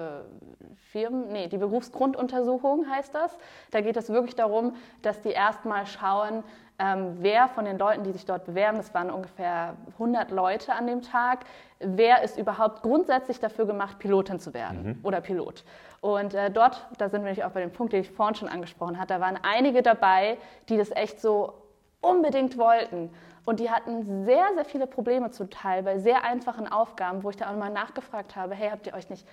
[0.93, 3.37] Firmen, nee, die Berufsgrunduntersuchung heißt das.
[3.71, 6.45] Da geht es wirklich darum, dass die erstmal schauen,
[6.79, 10.87] ähm, wer von den Leuten, die sich dort bewerben, das waren ungefähr 100 Leute an
[10.87, 11.45] dem Tag,
[11.79, 14.99] wer ist überhaupt grundsätzlich dafür gemacht, Pilotin zu werden mhm.
[15.03, 15.65] oder Pilot.
[16.01, 18.49] Und äh, dort, da sind wir nämlich auch bei dem Punkt, den ich vorhin schon
[18.49, 20.37] angesprochen hatte, da waren einige dabei,
[20.69, 21.55] die das echt so
[22.05, 23.11] unbedingt wollten.
[23.45, 27.37] Und die hatten sehr, sehr viele Probleme zum Teil bei sehr einfachen Aufgaben, wo ich
[27.37, 29.27] da auch mal nachgefragt habe, hey, habt ihr euch nicht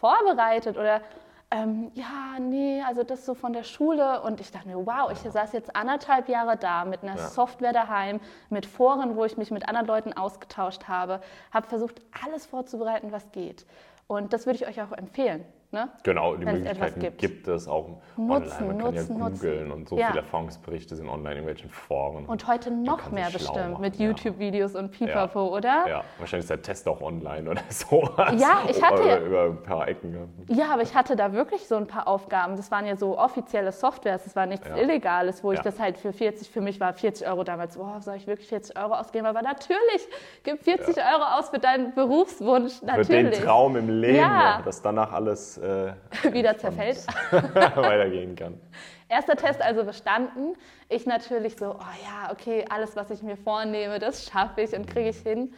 [0.00, 1.02] vorbereitet oder
[1.50, 4.20] ähm, ja, nee, also das so von der Schule.
[4.22, 7.28] Und ich dachte mir, wow, ich saß jetzt anderthalb Jahre da mit einer ja.
[7.28, 11.20] Software daheim, mit Foren, wo ich mich mit anderen Leuten ausgetauscht habe,
[11.52, 13.66] habe versucht, alles vorzubereiten, was geht.
[14.06, 15.44] Und das würde ich euch auch empfehlen.
[15.70, 15.90] Ne?
[16.02, 17.18] Genau, die Möglichkeiten gibt.
[17.18, 17.48] gibt.
[17.48, 18.84] es auch nutzen, online.
[18.84, 20.06] Man nutzen, kann ja googeln und so ja.
[20.06, 22.24] viele Erfahrungsberichte sind online in irgendwelchen Foren.
[22.24, 25.52] Und heute noch mehr bestimmt mit YouTube-Videos und Pipapo, ja.
[25.52, 25.84] oder?
[25.86, 28.08] Ja, wahrscheinlich ist der Test auch online oder so.
[28.38, 29.02] Ja, ich hatte.
[29.02, 30.46] Oder über ein paar Ecken.
[30.48, 32.56] Ja, aber ich hatte da wirklich so ein paar Aufgaben.
[32.56, 36.14] Das waren ja so offizielle Softwares, das war nichts Illegales, wo ich das halt für
[36.14, 39.26] 40, für mich war 40 Euro damals, boah, soll ich wirklich 40 Euro ausgeben?
[39.26, 40.08] Aber natürlich,
[40.44, 43.06] gib 40 Euro aus für deinen Berufswunsch, natürlich.
[43.06, 44.30] Für den Traum im Leben,
[44.64, 45.92] dass danach alles äh,
[46.32, 47.06] wieder zerfällt.
[47.32, 48.60] weitergehen kann.
[49.08, 50.54] Erster Test also bestanden.
[50.88, 54.86] Ich natürlich so, oh ja, okay, alles, was ich mir vornehme, das schaffe ich und
[54.86, 55.54] kriege ich hin.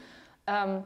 [0.46, 0.84] Ähm,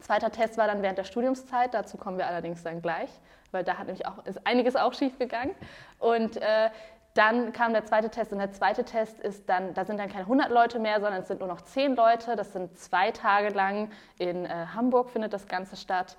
[0.00, 3.10] zweiter Test war dann während der Studiumszeit, dazu kommen wir allerdings dann gleich,
[3.50, 5.54] weil da hat nämlich auch, ist einiges auch schief gegangen.
[5.98, 6.70] Und äh,
[7.14, 10.22] dann kam der zweite Test und der zweite Test ist dann, da sind dann keine
[10.22, 12.36] 100 Leute mehr, sondern es sind nur noch 10 Leute.
[12.36, 13.90] Das sind zwei Tage lang.
[14.18, 16.16] In äh, Hamburg findet das Ganze statt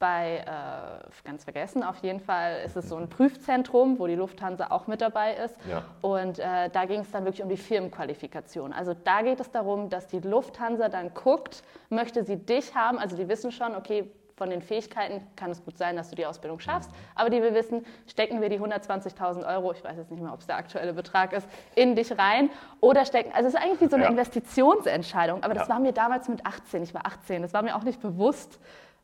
[0.00, 4.68] bei, äh, ganz vergessen, auf jeden Fall ist es so ein Prüfzentrum, wo die Lufthansa
[4.70, 5.54] auch mit dabei ist.
[5.70, 5.84] Ja.
[6.00, 8.72] Und äh, da ging es dann wirklich um die Firmenqualifikation.
[8.72, 13.14] Also da geht es darum, dass die Lufthansa dann guckt, möchte sie dich haben, also
[13.14, 16.60] die wissen schon, okay, von den Fähigkeiten kann es gut sein, dass du die Ausbildung
[16.60, 20.32] schaffst, aber die wir wissen, stecken wir die 120.000 Euro, ich weiß jetzt nicht mehr,
[20.32, 22.48] ob es der aktuelle Betrag ist, in dich rein
[22.80, 24.10] oder stecken, also es ist eigentlich wie so eine ja.
[24.10, 25.74] Investitionsentscheidung, aber das ja.
[25.74, 28.58] war mir damals mit 18, ich war 18, das war mir auch nicht bewusst,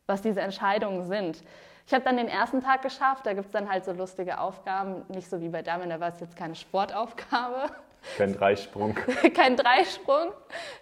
[0.07, 1.43] was diese Entscheidungen sind.
[1.85, 5.05] Ich habe dann den ersten Tag geschafft, da gibt es dann halt so lustige Aufgaben,
[5.07, 7.69] nicht so wie bei Damen, da war es jetzt keine Sportaufgabe,
[8.17, 8.95] kein Dreisprung.
[9.35, 10.31] Kein Dreisprung.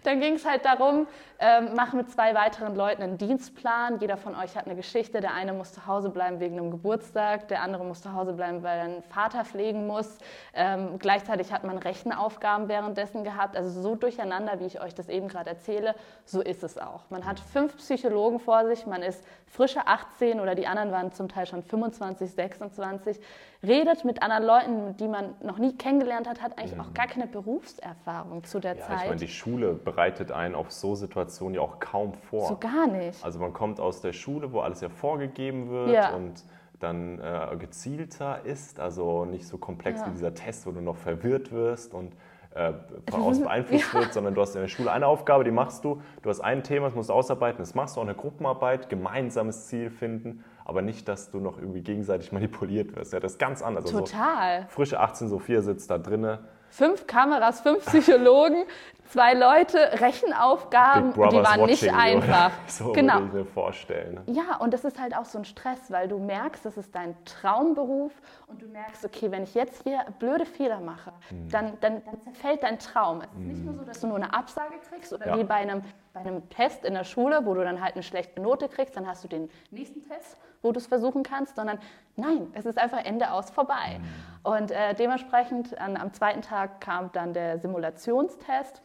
[0.04, 1.08] Dann ging es halt darum,
[1.39, 3.99] ähm, mach mit zwei weiteren Leuten einen Dienstplan.
[3.99, 5.19] Jeder von euch hat eine Geschichte.
[5.19, 8.63] Der eine muss zu Hause bleiben wegen einem Geburtstag, der andere muss zu Hause bleiben,
[8.63, 10.17] weil er einen Vater pflegen muss.
[10.54, 13.58] Ähm, gleichzeitig hat man Rechenaufgaben währenddessen gehabt.
[13.58, 17.10] Also so durcheinander, wie ich euch das eben gerade erzähle, so ist es auch.
[17.10, 21.28] Man hat fünf Psychologen vor sich, man ist frische 18 oder die anderen waren zum
[21.28, 23.19] Teil schon 25, 26
[23.67, 26.82] redet mit anderen Leuten, die man noch nie kennengelernt hat, hat eigentlich mhm.
[26.82, 29.01] auch gar keine Berufserfahrung zu der ja, Zeit.
[29.04, 32.47] Ich meine, die Schule bereitet einen auf so Situationen ja auch kaum vor.
[32.47, 33.23] So gar nicht.
[33.23, 36.13] Also man kommt aus der Schule, wo alles ja vorgegeben wird ja.
[36.13, 36.43] und
[36.80, 40.08] dann äh, gezielter ist, also nicht so komplex ja.
[40.08, 42.13] wie dieser Test, wo du noch verwirrt wirst und
[42.54, 42.73] äh,
[43.10, 43.99] voraus beeinflusst ja.
[43.99, 46.63] wird, sondern du hast in der Schule eine Aufgabe, die machst du, du hast ein
[46.63, 50.82] Thema, das musst du ausarbeiten, das machst du auch eine Gruppenarbeit, gemeinsames Ziel finden aber
[50.82, 53.13] nicht, dass du noch irgendwie gegenseitig manipuliert wirst.
[53.13, 53.86] Ja, das ist ganz anders.
[53.86, 54.58] Also Total.
[54.58, 56.39] Also frische 18 Sophia sitzt da drinnen.
[56.67, 58.65] Fünf Kameras, fünf Psychologen,
[59.06, 62.51] zwei Leute, Rechenaufgaben, die waren nicht einfach.
[62.67, 63.13] so genau.
[63.13, 64.19] würde ich mir vorstellen.
[64.25, 67.15] Ja, und das ist halt auch so ein Stress, weil du merkst, das ist dein
[67.23, 68.12] Traumberuf
[68.47, 71.49] und du merkst, okay, wenn ich jetzt hier blöde Fehler mache, mhm.
[71.49, 73.21] dann, dann, dann, zerfällt dein Traum.
[73.21, 73.47] Es ist mhm.
[73.47, 75.38] nicht nur so, dass du nur eine Absage kriegst oder ja.
[75.38, 78.41] wie bei einem, bei einem Test in der Schule, wo du dann halt eine schlechte
[78.41, 81.80] Note kriegst, dann hast du den nächsten Test wo du es versuchen kannst, sondern
[82.17, 83.99] nein, es ist einfach Ende aus vorbei.
[83.99, 84.51] Mhm.
[84.51, 88.82] Und äh, dementsprechend an, am zweiten Tag kam dann der Simulationstest.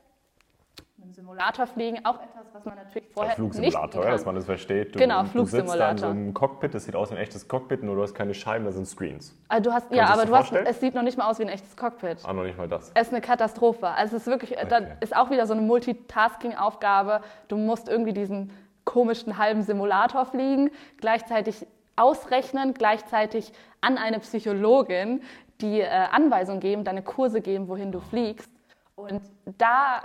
[0.96, 4.44] Mit dem Simulator fliegen, auch etwas, was man natürlich vorher Flugsimulator, nicht dass man das
[4.44, 4.94] versteht.
[4.94, 5.76] Du, genau, Flugsimulator.
[5.76, 8.02] Du sitzt dann so im Cockpit, das sieht aus wie ein echtes Cockpit, nur du
[8.02, 9.34] hast keine Scheiben, da sind Screens.
[9.48, 11.48] Also du hast, ja, aber du hast, es sieht noch nicht mal aus wie ein
[11.48, 12.18] echtes Cockpit.
[12.24, 12.90] Ah, noch nicht mal das.
[12.94, 13.88] Es ist eine Katastrophe.
[13.88, 14.66] Also es ist wirklich, okay.
[14.68, 17.22] da ist auch wieder so eine Multitasking-Aufgabe.
[17.48, 18.50] Du musst irgendwie diesen
[18.90, 25.22] komischen halben Simulator fliegen, gleichzeitig ausrechnen, gleichzeitig an eine Psychologin
[25.60, 28.50] die äh, Anweisung geben, deine Kurse geben, wohin du fliegst.
[28.96, 29.22] Und
[29.58, 30.02] da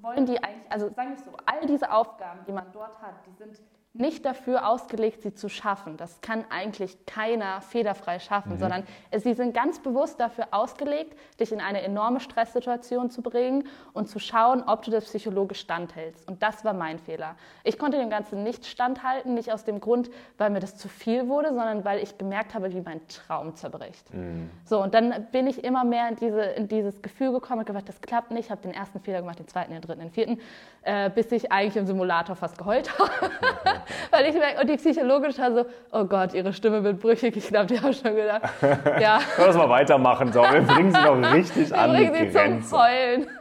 [0.00, 3.36] wollen die eigentlich, also sagen wir so, all diese Aufgaben, die man dort hat, die
[3.38, 3.56] sind
[3.96, 5.96] nicht dafür ausgelegt, sie zu schaffen.
[5.96, 8.58] Das kann eigentlich keiner fehlerfrei schaffen, mhm.
[8.58, 8.82] sondern
[9.16, 14.18] sie sind ganz bewusst dafür ausgelegt, dich in eine enorme Stresssituation zu bringen und zu
[14.18, 16.28] schauen, ob du das psychologisch standhältst.
[16.28, 17.36] Und das war mein Fehler.
[17.62, 21.28] Ich konnte dem Ganzen nicht standhalten, nicht aus dem Grund, weil mir das zu viel
[21.28, 24.12] wurde, sondern weil ich gemerkt habe, wie mein Traum zerbricht.
[24.12, 24.50] Mhm.
[24.64, 27.88] So, und dann bin ich immer mehr in, diese, in dieses Gefühl gekommen und gesagt,
[27.88, 28.46] das klappt nicht.
[28.46, 30.40] Ich habe den ersten Fehler gemacht, den zweiten, den dritten, den vierten,
[30.82, 33.83] äh, bis ich eigentlich im Simulator fast geheult habe.
[34.10, 37.36] Weil ich merke, und die Psychologin war so, oh Gott, ihre Stimme wird brüchig.
[37.36, 38.42] Ich glaube, die haben schon gedacht,
[39.00, 39.20] ja.
[39.38, 40.42] Lass mal weitermachen, so.
[40.42, 42.68] Wir bringen sie doch richtig Wir an die Grenze.
[42.68, 43.26] zum Heulen.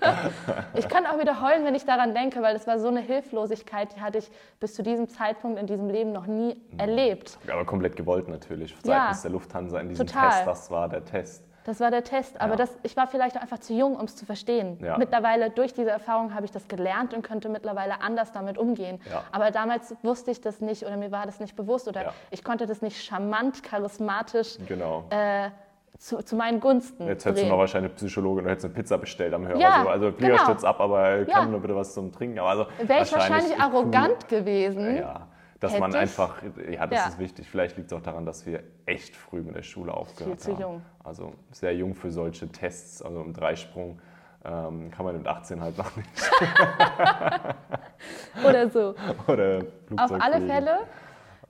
[0.76, 3.96] Ich kann auch wieder heulen, wenn ich daran denke, weil es war so eine Hilflosigkeit,
[3.96, 4.30] die hatte ich
[4.60, 6.80] bis zu diesem Zeitpunkt in diesem Leben noch nie mhm.
[6.80, 7.38] erlebt.
[7.52, 10.30] Aber komplett gewollt natürlich, seitens ja, der Lufthansa in diesem total.
[10.30, 10.48] Test.
[10.48, 11.44] Das war der Test.
[11.66, 12.40] Das war der Test.
[12.42, 12.58] Aber ja.
[12.58, 14.78] das, ich war vielleicht auch einfach zu jung, um es zu verstehen.
[14.82, 14.98] Ja.
[14.98, 19.00] Mittlerweile, durch diese Erfahrung, habe ich das gelernt und könnte mittlerweile anders damit umgehen.
[19.10, 19.24] Ja.
[19.32, 22.68] Aber damals wusste ich das nicht oder mir war das nicht bewusst oder ich konnte
[22.68, 25.06] das nicht charmant, charismatisch genau.
[25.10, 25.50] äh,
[25.98, 27.08] zu, zu, meinen Gunsten.
[27.08, 29.60] Jetzt hättest du noch wahrscheinlich eine Psychologin und hättest eine Pizza bestellt am Hörer.
[29.60, 30.44] Ja, also Flieger genau.
[30.44, 32.40] stürzt ab, aber kann nur bitte was zum Trinken.
[32.40, 34.40] also Wäre ich wahrscheinlich arrogant cool.
[34.40, 34.98] gewesen.
[34.98, 35.28] Ja
[35.64, 36.36] dass man einfach,
[36.70, 37.08] ja, das ja.
[37.08, 37.50] ist wichtig.
[37.50, 40.62] Vielleicht liegt es auch daran, dass wir echt früh mit der Schule aufgehört Viel haben.
[40.62, 40.82] Zu jung.
[41.04, 44.00] Also sehr jung für solche Tests, also im Dreisprung.
[44.46, 46.10] Ähm, kann man mit 18 halt noch nicht.
[48.46, 48.94] Oder so.
[49.32, 49.64] Oder
[49.96, 50.80] Auf alle Fälle.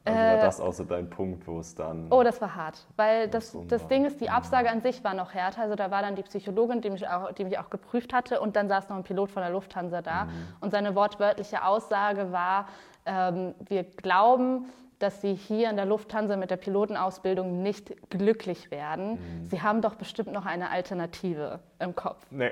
[0.06, 2.08] Also war äh, das auch so dein Punkt, wo es dann.
[2.12, 2.86] Oh, das war hart.
[2.98, 5.62] Weil das, das Ding ist, die Absage an sich war noch härter.
[5.62, 8.56] Also da war dann die Psychologin, die mich auch, die mich auch geprüft hatte, und
[8.56, 10.26] dann saß noch ein Pilot von der Lufthansa da.
[10.26, 10.32] Mhm.
[10.60, 12.68] Und seine wortwörtliche Aussage war,
[13.06, 14.66] wir glauben,
[15.04, 19.12] dass sie hier in der Lufthansa mit der Pilotenausbildung nicht glücklich werden.
[19.12, 19.46] Mhm.
[19.50, 22.26] Sie haben doch bestimmt noch eine Alternative im Kopf.
[22.32, 22.52] Nee.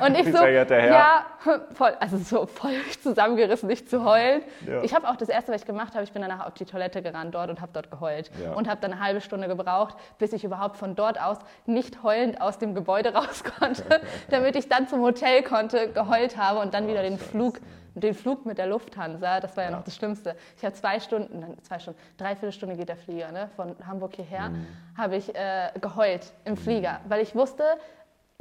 [0.00, 1.26] Und ich so, ja,
[1.74, 4.42] voll, also so voll zusammengerissen, nicht zu heulen.
[4.64, 4.82] Ja.
[4.84, 7.02] Ich habe auch das Erste, was ich gemacht habe, ich bin danach auf die Toilette
[7.02, 8.30] gerannt dort und habe dort geheult.
[8.40, 8.52] Ja.
[8.52, 12.40] Und habe dann eine halbe Stunde gebraucht, bis ich überhaupt von dort aus nicht heulend
[12.40, 13.82] aus dem Gebäude raus konnte,
[14.30, 17.58] damit ich dann zum Hotel konnte, geheult habe und dann oh, wieder den Flug
[17.94, 19.76] den Flug mit der Lufthansa, das war ja, ja.
[19.76, 20.36] noch das Schlimmste.
[20.56, 24.50] Ich habe zwei Stunden, zwei Stunden, dreiviertel Stunde geht der Flieger, ne, von Hamburg hierher,
[24.50, 24.66] mhm.
[24.96, 26.56] habe ich äh, geheult im mhm.
[26.58, 27.64] Flieger, weil ich wusste,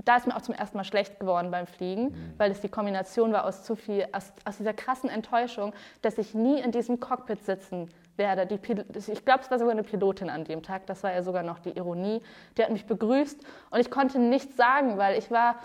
[0.06, 2.34] da ist mir auch zum ersten Mal schlecht geworden beim Fliegen, mhm.
[2.38, 6.34] weil es die Kombination war aus zu viel, aus, aus, dieser krassen Enttäuschung, dass ich
[6.34, 8.46] nie in diesem Cockpit sitzen werde.
[8.46, 11.44] Die, ich glaube, es war sogar eine Pilotin an dem Tag, das war ja sogar
[11.44, 12.22] noch die Ironie.
[12.58, 15.56] Die hat mich begrüßt und ich konnte nichts sagen, weil ich war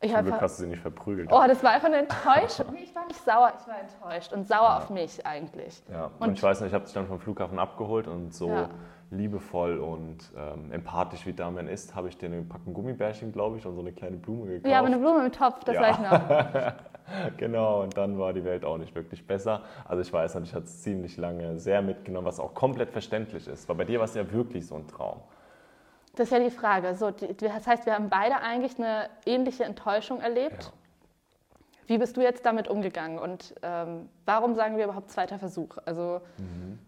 [0.00, 1.28] ich Zum Glück hast du sie nicht verprügelt.
[1.32, 2.72] Oh, das war einfach eine Enttäuschung.
[2.72, 4.76] Nee, ich war nicht sauer, ich war enttäuscht und sauer ja.
[4.78, 5.82] auf mich eigentlich.
[5.90, 8.48] Ja, und, und ich weiß nicht, ich habe dich dann vom Flughafen abgeholt und so
[8.48, 8.70] ja.
[9.10, 13.66] liebevoll und ähm, empathisch wie Damian ist, habe ich dir eine Packung Gummibärchen, glaube ich,
[13.66, 14.70] und so eine kleine Blume gekauft.
[14.70, 15.82] Ja, aber eine Blume mit Topf, das ja.
[15.82, 16.72] weiß ich noch.
[17.36, 19.62] genau, und dann war die Welt auch nicht wirklich besser.
[19.84, 23.68] Also ich weiß natürlich, hat es ziemlich lange sehr mitgenommen, was auch komplett verständlich ist,
[23.68, 25.22] weil bei dir war es ja wirklich so ein Traum.
[26.18, 26.96] Das ist ja die Frage.
[26.96, 30.64] So, das heißt, wir haben beide eigentlich eine ähnliche Enttäuschung erlebt.
[30.64, 30.72] Ja.
[31.86, 35.78] Wie bist du jetzt damit umgegangen und ähm, warum sagen wir überhaupt zweiter Versuch?
[35.86, 36.80] Also, mhm.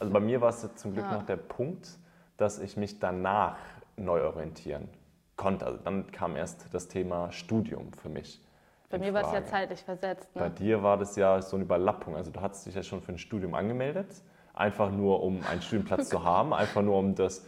[0.00, 1.12] also bei mir war es zum Glück ja.
[1.12, 1.88] noch der Punkt,
[2.36, 3.56] dass ich mich danach
[3.96, 4.88] neu orientieren
[5.36, 5.66] konnte.
[5.66, 8.42] Also dann kam erst das Thema Studium für mich.
[8.90, 10.34] Bei mir war es ja zeitlich versetzt.
[10.34, 10.42] Ne?
[10.42, 12.16] Bei dir war das ja so eine Überlappung.
[12.16, 14.08] Also du hattest dich ja schon für ein Studium angemeldet,
[14.52, 17.46] einfach nur um einen Studienplatz zu haben, einfach nur um das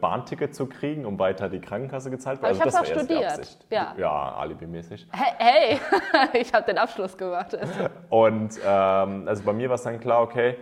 [0.00, 2.48] Bahnticket zu kriegen, um weiter die Krankenkasse gezahlt wird.
[2.48, 3.58] Also ich habe auch studiert.
[3.70, 5.06] Ja, ja alibimäßig.
[5.12, 5.80] Hey, hey.
[6.40, 7.56] ich habe den Abschluss gemacht.
[8.08, 10.56] Und ähm, also bei mir war es dann klar, okay,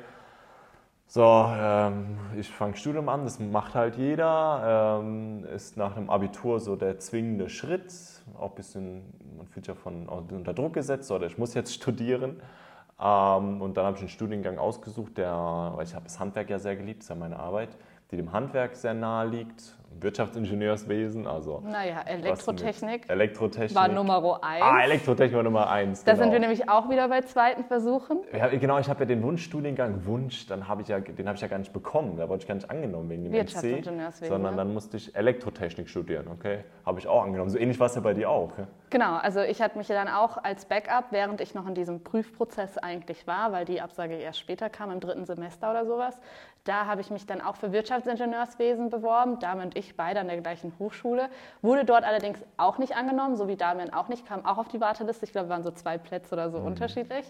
[1.11, 6.61] so, ähm, ich fange Studium an, das macht halt jeder, ähm, ist nach einem Abitur
[6.61, 7.91] so der zwingende Schritt,
[8.39, 9.03] auch ein bisschen,
[9.39, 12.43] man fühlt sich ja von unter Druck gesetzt, oder ich muss jetzt studieren.
[13.01, 16.59] Ähm, und dann habe ich einen Studiengang ausgesucht, der, weil ich habe das Handwerk ja
[16.59, 17.71] sehr geliebt, das ist ja meine Arbeit
[18.11, 19.75] die dem Handwerk sehr nahe liegt.
[20.01, 21.63] Wirtschaftsingenieurswesen, also.
[21.67, 23.09] Naja, Elektrotechnik.
[23.09, 23.75] Elektrotechnik.
[23.75, 24.63] War Nummer eins.
[24.63, 26.05] Ah, Elektrotechnik war Nummer eins.
[26.05, 26.25] Da genau.
[26.25, 28.19] sind wir nämlich auch wieder bei zweiten Versuchen.
[28.33, 31.43] Ja, genau, ich habe ja den Wunschstudiengang Wunsch, dann habe ich ja, den habe ich
[31.43, 32.17] ja gar nicht bekommen.
[32.17, 34.29] Da wurde ich gar nicht angenommen wegen dem Wirtschaftsingenieurswesen.
[34.29, 36.61] Sondern dann musste ich Elektrotechnik studieren, okay?
[36.87, 37.51] Habe ich auch angenommen.
[37.51, 38.57] So ähnlich war es ja bei dir auch.
[38.57, 38.69] Ja?
[38.91, 42.03] Genau, also ich hatte mich ja dann auch als Backup, während ich noch in diesem
[42.03, 46.19] Prüfprozess eigentlich war, weil die Absage erst später kam, im dritten Semester oder sowas,
[46.65, 50.41] da habe ich mich dann auch für Wirtschaftsingenieurswesen beworben, Damian und ich beide an der
[50.41, 51.29] gleichen Hochschule.
[51.63, 54.81] Wurde dort allerdings auch nicht angenommen, so wie Damian auch nicht, kam auch auf die
[54.81, 55.25] Warteliste.
[55.25, 56.67] Ich glaube, waren so zwei Plätze oder so mhm.
[56.67, 57.25] unterschiedlich.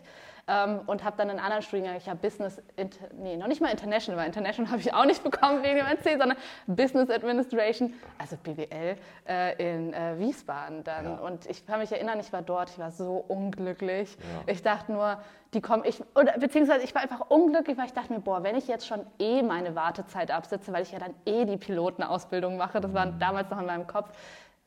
[0.49, 3.71] Ähm, und habe dann einen anderen Studiengang, ich habe Business, Inter nee, noch nicht mal
[3.71, 8.37] International, weil International habe ich auch nicht bekommen wegen dem NC, sondern Business Administration, also
[8.39, 8.97] BWL,
[9.29, 11.05] äh, in äh, Wiesbaden dann.
[11.05, 11.15] Ja.
[11.17, 14.17] Und ich kann mich erinnern, ich war dort, ich war so unglücklich.
[14.17, 14.53] Ja.
[14.53, 15.19] Ich dachte nur,
[15.53, 18.57] die kommen, ich, oder beziehungsweise ich war einfach unglücklich, weil ich dachte mir, boah, wenn
[18.57, 22.81] ich jetzt schon eh meine Wartezeit absitze, weil ich ja dann eh die Pilotenausbildung mache,
[22.81, 23.19] das war mhm.
[23.19, 24.11] damals noch in meinem Kopf,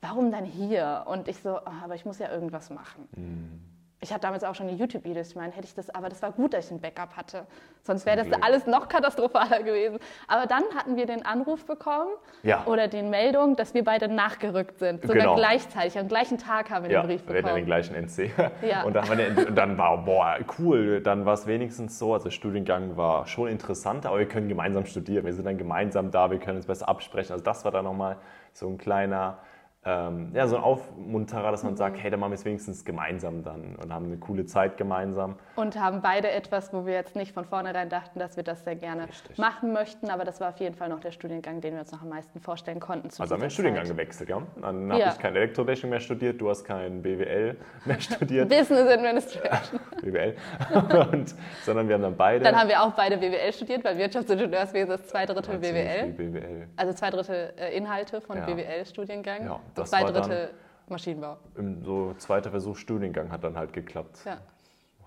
[0.01, 1.03] warum dann hier?
[1.07, 3.07] Und ich so, oh, aber ich muss ja irgendwas machen.
[3.15, 3.70] Mhm
[4.03, 6.31] ich hatte damals auch schon die YouTube-Videos, ich meine, hätte ich das, aber das war
[6.31, 7.45] gut, dass ich ein Backup hatte.
[7.83, 9.99] Sonst wäre das alles noch katastrophaler gewesen.
[10.27, 12.09] Aber dann hatten wir den Anruf bekommen
[12.41, 12.63] ja.
[12.65, 15.03] oder die Meldung, dass wir beide nachgerückt sind.
[15.03, 15.35] Sogar genau.
[15.35, 15.99] gleichzeitig.
[15.99, 17.43] Am gleichen Tag haben wir ja, den Brief bekommen.
[17.43, 18.31] Wir hatten den gleichen NC.
[18.67, 18.83] Ja.
[18.83, 21.01] Und, dann, den, dann war, boah, cool.
[21.01, 24.85] Dann war es wenigstens so, also der Studiengang war schon interessant, aber wir können gemeinsam
[24.87, 25.25] studieren.
[25.25, 27.33] Wir sind dann gemeinsam da, wir können uns besser absprechen.
[27.33, 28.17] Also das war dann nochmal
[28.53, 29.37] so ein kleiner
[29.83, 33.43] ähm, ja, so ein Aufmunterer, dass man sagt, hey, dann machen wir es wenigstens gemeinsam
[33.43, 35.37] dann und haben eine coole Zeit gemeinsam.
[35.55, 38.75] Und haben beide etwas, wo wir jetzt nicht von vornherein dachten, dass wir das sehr
[38.75, 39.39] gerne Richtig.
[39.39, 42.03] machen möchten, aber das war auf jeden Fall noch der Studiengang, den wir uns noch
[42.03, 43.07] am meisten vorstellen konnten.
[43.07, 44.43] also haben wir den Studiengang gewechselt, ja?
[44.61, 45.11] Dann habe ja.
[45.13, 48.49] ich kein Elektrotechnik mehr studiert, du hast kein BWL mehr studiert.
[48.49, 49.79] Business Administration.
[50.01, 50.35] BWL.
[51.11, 52.43] und, sondern wir haben dann beide...
[52.43, 56.11] Dann haben wir auch beide BWL studiert, weil Wirtschaftsingenieurswesen ist zwei Drittel BWL.
[56.11, 56.67] BWL.
[56.75, 58.45] Also zwei Drittel äh, Inhalte von ja.
[58.45, 59.45] BWL-Studiengang.
[59.45, 59.59] Ja.
[59.75, 60.49] Das zwei Drittel
[60.87, 61.37] Maschinenbau.
[61.55, 64.19] Im so zweiter Versuch Studiengang hat dann halt geklappt.
[64.25, 64.37] Ja.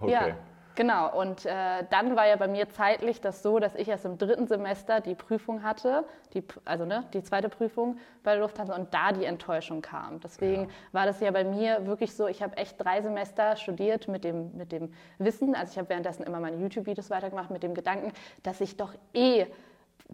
[0.01, 0.13] Okay.
[0.13, 0.37] Ja,
[0.75, 1.19] genau.
[1.19, 4.47] Und äh, dann war ja bei mir zeitlich das so, dass ich erst im dritten
[4.47, 9.13] Semester die Prüfung hatte, die, also ne, die zweite Prüfung bei der Lufthansa und da
[9.13, 10.21] die Enttäuschung kam.
[10.21, 10.69] Deswegen ja.
[10.93, 14.57] war das ja bei mir wirklich so, ich habe echt drei Semester studiert mit dem,
[14.57, 18.61] mit dem Wissen, also ich habe währenddessen immer meine YouTube-Videos weitergemacht mit dem Gedanken, dass
[18.61, 19.47] ich doch eh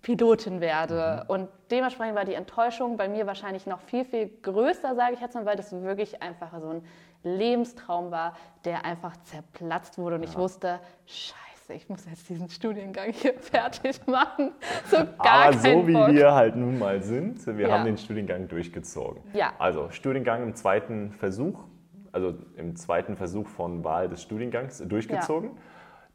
[0.03, 1.25] Pilotin werde.
[1.25, 1.31] Mhm.
[1.31, 5.35] Und dementsprechend war die Enttäuschung bei mir wahrscheinlich noch viel, viel größer, sage ich jetzt
[5.35, 6.85] mal, weil das wirklich einfach so ein
[7.23, 10.17] Lebenstraum war, der einfach zerplatzt wurde.
[10.17, 10.31] Und ja.
[10.31, 14.53] ich wusste, scheiße, ich muss jetzt diesen Studiengang hier fertig machen.
[14.91, 16.09] So gar Aber so wie Bock.
[16.11, 17.75] wir halt nun mal sind, wir ja.
[17.75, 19.23] haben den Studiengang durchgezogen.
[19.33, 19.53] Ja.
[19.59, 21.65] Also Studiengang im zweiten Versuch,
[22.13, 25.51] also im zweiten Versuch von Wahl des Studiengangs durchgezogen.
[25.51, 25.57] Ja.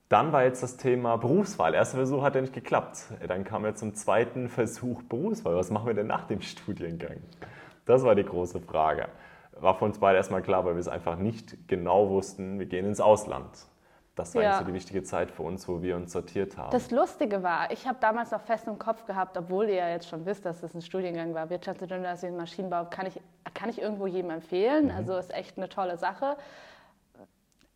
[0.08, 1.74] Dann war jetzt das Thema Berufswahl.
[1.74, 3.06] Erster Versuch hat ja nicht geklappt.
[3.28, 5.56] Dann kam wir zum zweiten Versuch Berufswahl.
[5.56, 7.18] Was machen wir denn nach dem Studiengang?
[7.86, 9.08] Das war die große Frage.
[9.60, 12.86] War für uns beide erstmal klar, weil wir es einfach nicht genau wussten, wir gehen
[12.86, 13.68] ins Ausland.
[14.15, 14.50] Das war ja.
[14.50, 16.72] eigentlich so die wichtige Zeit für uns, wo wir uns sortiert haben.
[16.72, 20.08] Das Lustige war, ich habe damals noch fest im Kopf gehabt, obwohl ihr ja jetzt
[20.08, 23.20] schon wisst, dass es das ein Studiengang war, Wirtschaftsingenieur, Maschinenbau, kann ich,
[23.54, 24.86] kann ich irgendwo jedem empfehlen.
[24.86, 24.91] Mhm.
[24.91, 26.38] Also ist echt eine tolle Sache.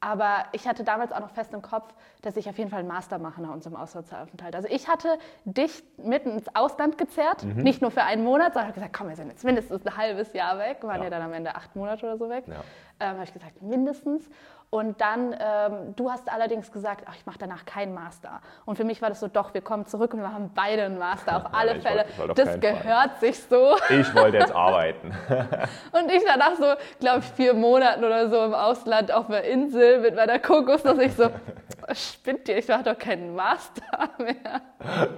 [0.02, 2.88] Aber ich hatte damals auch noch fest im Kopf, dass ich auf jeden Fall einen
[2.88, 4.56] Master mache nach unserem Auslandsaufenthalt.
[4.56, 7.64] Also ich hatte dich mitten ins Ausland gezerrt, mhm.
[7.64, 10.58] nicht nur für einen Monat, sondern gesagt, komm, wir sind jetzt mindestens ein halbes Jahr
[10.58, 12.46] weg, waren ja, ja dann am Ende acht Monate oder so weg.
[12.48, 12.64] Ja.
[13.00, 14.30] Ähm, habe ich gesagt, mindestens.
[14.72, 18.40] Und dann, ähm, du hast allerdings gesagt, ach, ich mache danach keinen Master.
[18.66, 21.00] Und für mich war das so, doch, wir kommen zurück und wir haben beide einen
[21.00, 22.06] Master, auf alle ja, Fälle.
[22.18, 23.20] Wollte, das gehört Fall.
[23.20, 23.76] sich so.
[23.90, 25.12] Ich wollte jetzt arbeiten.
[25.92, 26.66] und ich danach so,
[27.00, 31.00] glaube ich, vier Monaten oder so im Ausland auf einer Insel mit meiner Kokos, dass
[31.00, 31.32] ich so,
[31.94, 34.62] spinnt ihr, ich mache doch keinen Master mehr.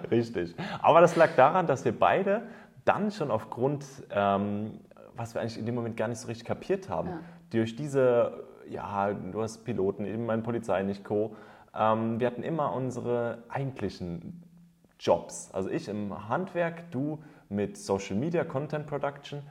[0.09, 0.55] Richtig.
[0.81, 2.43] Aber das lag daran, dass wir beide
[2.85, 4.79] dann schon aufgrund, ähm,
[5.17, 7.19] was wir eigentlich in dem Moment gar nicht so richtig kapiert haben, ja.
[7.51, 11.35] Durch diese ja, du hast Piloten, eben mein Polizei, nicht Co.
[11.75, 14.43] Ähm, wir hatten immer unsere eigentlichen
[14.99, 15.49] Jobs.
[15.53, 19.41] Also ich im Handwerk, du mit Social Media, Content Production.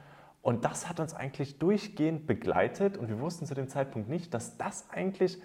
[0.41, 4.57] Und das hat uns eigentlich durchgehend begleitet und wir wussten zu dem Zeitpunkt nicht, dass
[4.57, 5.39] das eigentlich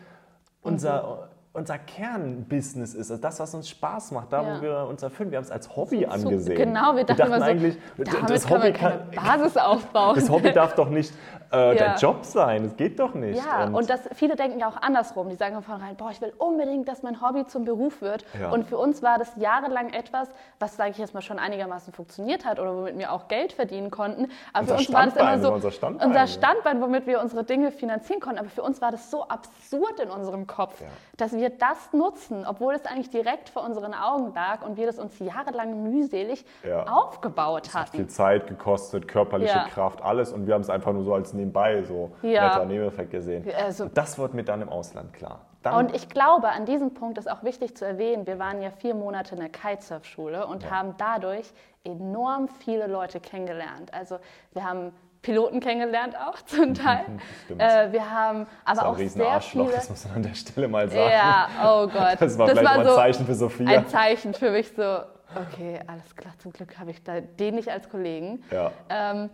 [0.63, 4.57] unser, unser Kernbusiness ist, also das, was uns Spaß macht, da, ja.
[4.57, 5.31] wo wir uns erfüllen.
[5.31, 6.57] Wir haben es als Hobby angesehen.
[6.57, 7.79] Genau, wir dachten, wir dachten immer so, eigentlich,
[8.27, 10.15] das Hobby kann, Basis aufbauen.
[10.15, 11.13] Das Hobby darf doch nicht
[11.53, 11.75] äh, ja.
[11.75, 13.45] der Job sein, das geht doch nicht.
[13.45, 15.29] Ja, und, und das, viele denken ja auch andersrum.
[15.29, 18.25] Die sagen von vornherein, boah, ich will unbedingt, dass mein Hobby zum Beruf wird.
[18.41, 18.51] Ja.
[18.51, 20.29] Und für uns war das jahrelang etwas,
[20.59, 23.91] was, sage ich jetzt mal, schon einigermaßen funktioniert hat oder womit wir auch Geld verdienen
[23.91, 24.29] konnten.
[24.53, 27.21] Aber unser für uns Standbein, war das immer so unser Standbein, unser Standbein, womit wir
[27.21, 28.39] unsere Dinge finanzieren konnten.
[28.39, 30.83] Aber für uns war das so absurd in unserem Kopf,
[31.17, 34.99] dass wir das nutzen, obwohl es eigentlich direkt vor unseren Augen lag und wir das
[34.99, 36.45] uns jahrelang mühselig
[36.87, 37.77] aufgebaut hatten.
[37.77, 40.33] Es hat viel Zeit gekostet, körperliche Kraft, alles.
[40.33, 42.49] Und wir haben es einfach nur so als nebenbei so ja.
[42.49, 43.45] netter Nebeneffekt gesehen.
[43.57, 45.41] Also, das wurde mir dann im Ausland klar.
[45.63, 48.71] Dann und ich glaube, an diesem Punkt ist auch wichtig zu erwähnen, wir waren ja
[48.71, 50.71] vier Monate in der Kitesurf-Schule und ja.
[50.71, 51.53] haben dadurch
[51.85, 53.93] enorm viele Leute kennengelernt.
[53.93, 54.19] Also
[54.53, 57.05] wir haben Piloten kennengelernt auch zum Teil.
[57.59, 59.71] Äh, wir haben aber das auch, auch ein sehr viele...
[59.73, 61.11] das muss man an der Stelle mal sagen.
[61.11, 62.17] Ja, oh Gott.
[62.21, 63.67] Das war das vielleicht war mal ein Zeichen für Sophia.
[63.67, 67.89] Ein Zeichen für mich so, okay, alles klar, zum Glück habe ich den nicht als
[67.89, 68.43] Kollegen.
[68.51, 68.71] Ja.
[68.89, 69.31] Ähm,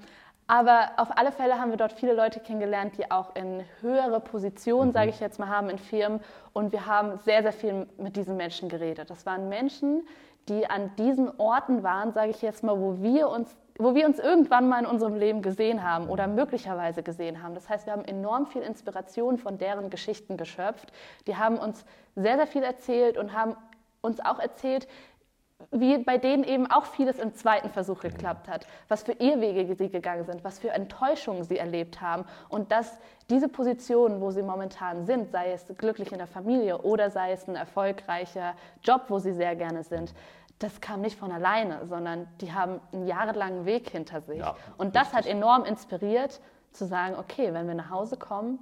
[0.52, 4.90] Aber auf alle Fälle haben wir dort viele Leute kennengelernt, die auch in höhere Positionen,
[4.90, 4.92] mhm.
[4.92, 6.20] sage ich jetzt mal, haben in Firmen.
[6.52, 9.08] Und wir haben sehr, sehr viel mit diesen Menschen geredet.
[9.08, 10.06] Das waren Menschen,
[10.50, 14.18] die an diesen Orten waren, sage ich jetzt mal, wo wir uns wo wir uns
[14.18, 17.54] irgendwann mal in unserem Leben gesehen haben oder möglicherweise gesehen haben.
[17.54, 20.92] Das heißt, wir haben enorm viel Inspiration von deren Geschichten geschöpft.
[21.26, 23.56] Die haben uns sehr, sehr viel erzählt und haben
[24.02, 24.86] uns auch erzählt,
[25.70, 29.88] wie bei denen eben auch vieles im zweiten Versuch geklappt hat, was für Irrwege sie
[29.88, 32.98] gegangen sind, was für Enttäuschungen sie erlebt haben und dass
[33.30, 37.48] diese Positionen, wo sie momentan sind, sei es glücklich in der Familie oder sei es
[37.48, 40.14] ein erfolgreicher Job, wo sie sehr gerne sind,
[40.58, 44.38] das kam nicht von alleine, sondern die haben einen jahrelangen Weg hinter sich.
[44.38, 46.40] Ja, und das hat enorm inspiriert,
[46.72, 48.58] zu sagen, okay, wenn wir nach Hause kommen,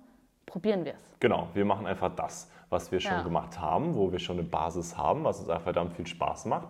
[0.47, 1.11] probieren wir es.
[1.21, 3.23] Genau, wir machen einfach das, was wir schon ja.
[3.23, 6.69] gemacht haben, wo wir schon eine Basis haben, was uns einfach verdammt viel Spaß macht.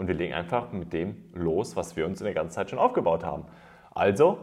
[0.00, 2.78] Und wir legen einfach mit dem los, was wir uns in der ganzen Zeit schon
[2.78, 3.44] aufgebaut haben.
[3.90, 4.38] Also,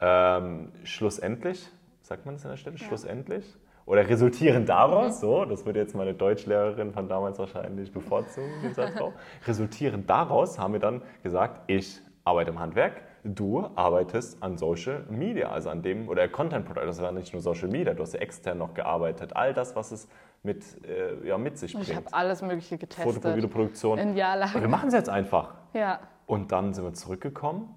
[0.00, 1.64] ähm, schlussendlich,
[2.00, 2.84] sagt man das an der Stelle, ja.
[2.84, 5.20] schlussendlich, oder resultieren daraus, mhm.
[5.20, 9.12] so, das würde jetzt meine Deutschlehrerin von damals wahrscheinlich bevorzugen, den Satz auch,
[9.46, 15.50] resultierend daraus haben wir dann gesagt, ich arbeite im Handwerk, du arbeitest an Social Media,
[15.50, 18.18] also an dem, oder Content Product, das war nicht nur Social Media, du hast ja
[18.18, 20.08] extern noch gearbeitet, all das, was es
[20.46, 21.88] mit, äh, ja, mit sich bringt.
[21.88, 23.22] Ich habe alles Mögliche getestet.
[23.22, 23.98] Foto, Videoproduktion.
[23.98, 24.54] In Jahrlang.
[24.54, 25.54] Wir machen es jetzt einfach.
[25.74, 26.00] Ja.
[26.24, 27.74] Und dann sind wir zurückgekommen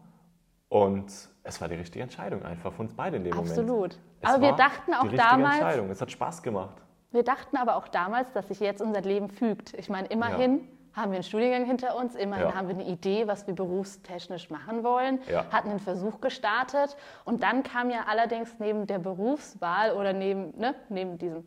[0.70, 1.12] und
[1.44, 3.68] es war die richtige Entscheidung einfach für uns beide in dem Absolut.
[3.68, 4.00] Moment.
[4.22, 4.36] Absolut.
[4.36, 5.56] Aber wir dachten auch die damals.
[5.56, 5.90] Entscheidung.
[5.90, 6.78] Es hat Spaß gemacht.
[7.12, 9.74] Wir dachten aber auch damals, dass sich jetzt unser Leben fügt.
[9.74, 10.60] Ich meine, immerhin.
[10.60, 10.64] Ja
[10.94, 12.56] haben wir einen Studiengang hinter uns, immerhin ja.
[12.56, 15.46] haben wir eine Idee, was wir berufstechnisch machen wollen, ja.
[15.52, 20.76] hatten einen Versuch gestartet und dann kam ja allerdings neben der Berufswahl oder neben, ne,
[20.90, 21.46] neben diesem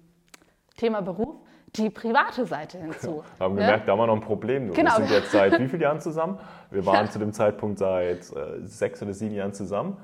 [0.83, 1.37] Thema Beruf
[1.76, 3.22] die private Seite hinzu.
[3.39, 3.61] Wir haben ne?
[3.61, 4.72] gemerkt, da haben wir noch ein Problem.
[4.72, 4.99] Genau.
[4.99, 6.39] Wir sind jetzt seit wie vielen Jahren zusammen?
[6.70, 7.11] Wir waren ja.
[7.11, 9.97] zu dem Zeitpunkt seit äh, sechs oder sieben Jahren zusammen.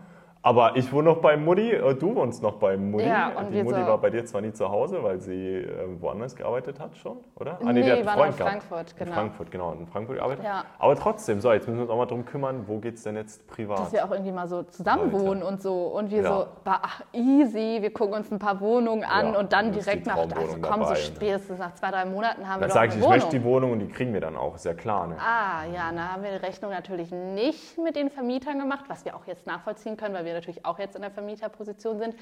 [0.48, 3.04] Aber ich wohne noch bei Mutti, äh, du wohnst noch bei Mutti.
[3.04, 5.66] Ja, und die Mutti so war bei dir zwar nie zu Hause, weil sie äh,
[6.00, 7.58] woanders gearbeitet hat schon, oder?
[7.62, 9.10] Ah, nee, nee die Freund in Frankfurt, genau.
[9.10, 10.44] In Frankfurt, genau, in Frankfurt gearbeitet.
[10.46, 10.64] Ja.
[10.78, 13.16] Aber trotzdem, so, jetzt müssen wir uns auch mal darum kümmern, wo geht es denn
[13.16, 13.78] jetzt privat?
[13.78, 15.20] Dass wir auch irgendwie mal so zusammen Alter.
[15.20, 15.88] wohnen und so.
[15.88, 16.28] Und wir ja.
[16.30, 20.16] so, ach, easy, wir gucken uns ein paar Wohnungen an ja, und dann direkt nach,
[20.16, 23.16] also komm, so spätestens nach zwei, drei Monaten haben dann wir doch eine ich, Wohnung.
[23.16, 25.08] ich möchte die Wohnung und die kriegen wir dann auch, ist ja klar.
[25.08, 25.16] Ne?
[25.18, 29.14] Ah, ja, da haben wir die Rechnung natürlich nicht mit den Vermietern gemacht, was wir
[29.14, 32.14] auch jetzt nachvollziehen können, weil wir natürlich auch jetzt in der Vermieterposition sind.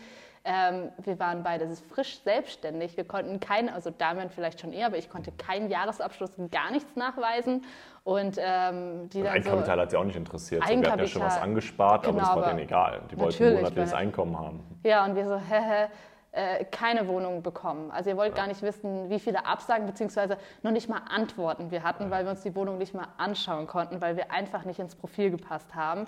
[0.44, 2.96] Ähm, wir waren beide frisch selbstständig.
[2.96, 6.94] Wir konnten keinen, also Damian vielleicht schon eher, aber ich konnte keinen Jahresabschluss, gar nichts
[6.96, 7.64] nachweisen.
[8.04, 10.62] Und ähm, die und Eigenkapital so, hat sie auch nicht interessiert.
[10.62, 13.00] So, wir hatten ja schon was angespart, genau, aber das war denen egal.
[13.10, 14.64] Die wollten monatliches Einkommen haben.
[14.84, 15.86] Ja, und wir so, hä, hä
[16.37, 17.91] äh, keine Wohnung bekommen.
[17.91, 18.37] Also ihr wollt ja.
[18.37, 20.37] gar nicht wissen, wie viele Absagen bzw.
[20.62, 22.11] noch nicht mal Antworten wir hatten, ja.
[22.11, 25.30] weil wir uns die Wohnung nicht mal anschauen konnten, weil wir einfach nicht ins Profil
[25.30, 26.07] gepasst haben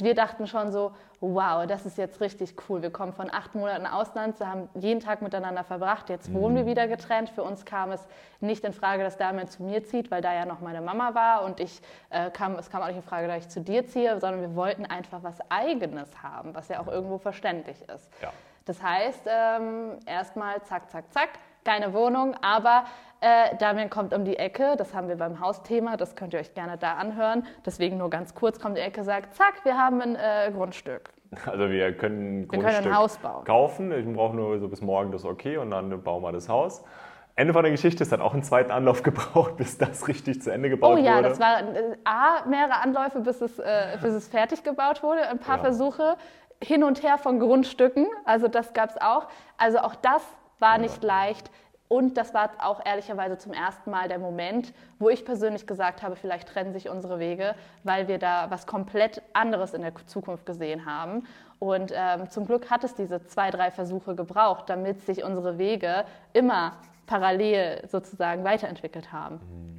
[0.00, 2.82] wir dachten schon so, wow, das ist jetzt richtig cool.
[2.82, 6.58] Wir kommen von acht Monaten Ausland, wir haben jeden Tag miteinander verbracht, jetzt wohnen mhm.
[6.58, 7.30] wir wieder getrennt.
[7.30, 8.06] Für uns kam es
[8.40, 11.44] nicht in Frage, dass Damian zu mir zieht, weil da ja noch meine Mama war
[11.44, 14.20] und ich äh, kam, es kam auch nicht in Frage, dass ich zu dir ziehe,
[14.20, 18.08] sondern wir wollten einfach was Eigenes haben, was ja auch irgendwo verständlich ist.
[18.22, 18.32] Ja.
[18.68, 21.30] Das heißt, ähm, erstmal zack, zack, zack,
[21.64, 22.84] keine Wohnung, aber
[23.20, 26.52] äh, Damian kommt um die Ecke, das haben wir beim Hausthema, das könnt ihr euch
[26.52, 27.46] gerne da anhören.
[27.64, 31.10] Deswegen nur ganz kurz kommt die Ecke, sagt, zack, wir haben ein äh, Grundstück.
[31.46, 33.44] Also wir können ein wir Grundstück können ein Haus bauen.
[33.44, 33.92] kaufen.
[33.92, 36.84] Ich brauche nur so bis morgen das okay und dann bauen wir das Haus.
[37.36, 40.52] Ende von der Geschichte, es hat auch einen zweiten Anlauf gebraucht, bis das richtig zu
[40.52, 41.02] Ende gebaut wurde.
[41.02, 41.28] Oh ja, wurde.
[41.30, 45.38] das war äh, A, mehrere Anläufe, bis es, äh, bis es fertig gebaut wurde, ein
[45.38, 45.62] paar ja.
[45.62, 46.16] Versuche
[46.62, 49.28] hin und her von Grundstücken, also das gab es auch.
[49.56, 50.22] Also auch das
[50.58, 50.78] war ja.
[50.78, 51.50] nicht leicht.
[51.88, 56.16] Und das war auch ehrlicherweise zum ersten Mal der Moment, wo ich persönlich gesagt habe,
[56.16, 60.84] vielleicht trennen sich unsere Wege, weil wir da was komplett anderes in der Zukunft gesehen
[60.84, 61.26] haben.
[61.58, 66.04] Und ähm, zum Glück hat es diese zwei, drei Versuche gebraucht, damit sich unsere Wege
[66.34, 69.36] immer parallel sozusagen weiterentwickelt haben.
[69.36, 69.77] Mhm.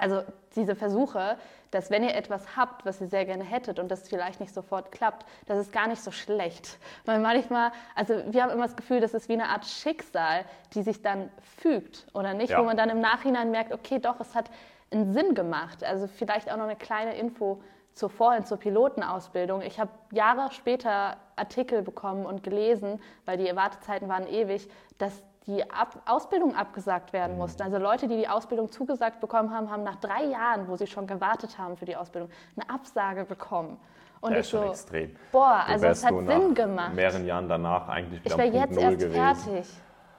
[0.00, 0.22] Also
[0.56, 1.36] diese Versuche,
[1.70, 4.90] dass wenn ihr etwas habt, was ihr sehr gerne hättet und das vielleicht nicht sofort
[4.90, 6.78] klappt, das ist gar nicht so schlecht.
[7.04, 10.44] Weil manchmal, also wir haben immer das Gefühl, das ist wie eine Art Schicksal,
[10.74, 12.60] die sich dann fügt oder nicht, ja.
[12.60, 14.50] wo man dann im Nachhinein merkt, okay, doch, es hat
[14.90, 15.84] einen Sinn gemacht.
[15.84, 17.62] Also vielleicht auch noch eine kleine Info
[17.94, 19.62] zur vorhin zur Pilotenausbildung.
[19.62, 25.68] Ich habe Jahre später Artikel bekommen und gelesen, weil die Wartezeiten waren ewig, dass die
[25.70, 27.38] Ab Ausbildung abgesagt werden mhm.
[27.38, 27.62] mussten.
[27.62, 31.06] Also Leute, die die Ausbildung zugesagt bekommen haben, haben nach drei Jahren, wo sie schon
[31.06, 33.78] gewartet haben für die Ausbildung, eine Absage bekommen.
[34.20, 35.16] Und das ich so, extrem.
[35.32, 36.94] boah, also es hat Sinn gemacht.
[36.94, 39.12] mehreren Jahren danach eigentlich wieder Ich wäre jetzt erst gewesen.
[39.12, 39.66] fertig.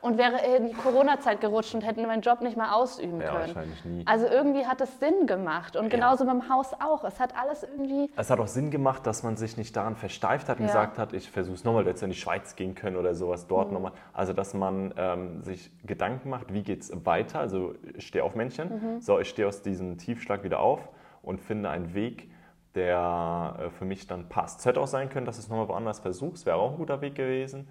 [0.02, 3.40] Und wäre in die Corona-Zeit gerutscht und hätte meinen Job nicht mal ausüben Ja, können.
[3.48, 4.04] wahrscheinlich nie.
[4.08, 7.04] Also irgendwie hat es Sinn gemacht und genauso beim Haus auch.
[7.04, 8.10] Es hat alles irgendwie.
[8.16, 10.72] Es hat auch Sinn gemacht, dass man sich nicht daran versteift hat und Ja.
[10.72, 13.68] gesagt hat, ich versuche es nochmal, jetzt in die Schweiz gehen können oder sowas dort
[13.68, 13.74] Mhm.
[13.76, 13.92] nochmal.
[14.14, 17.40] Also, dass man ähm, sich Gedanken macht, wie geht es weiter?
[17.40, 19.02] Also, ich stehe auf Männchen, Mhm.
[19.02, 20.80] so, ich stehe aus diesem Tiefschlag wieder auf
[21.22, 22.30] und finde einen Weg,
[22.76, 24.60] der äh, für mich dann passt.
[24.62, 26.78] Es hätte auch sein können, dass ich es nochmal woanders versuche, es wäre auch ein
[26.78, 27.68] guter Weg gewesen.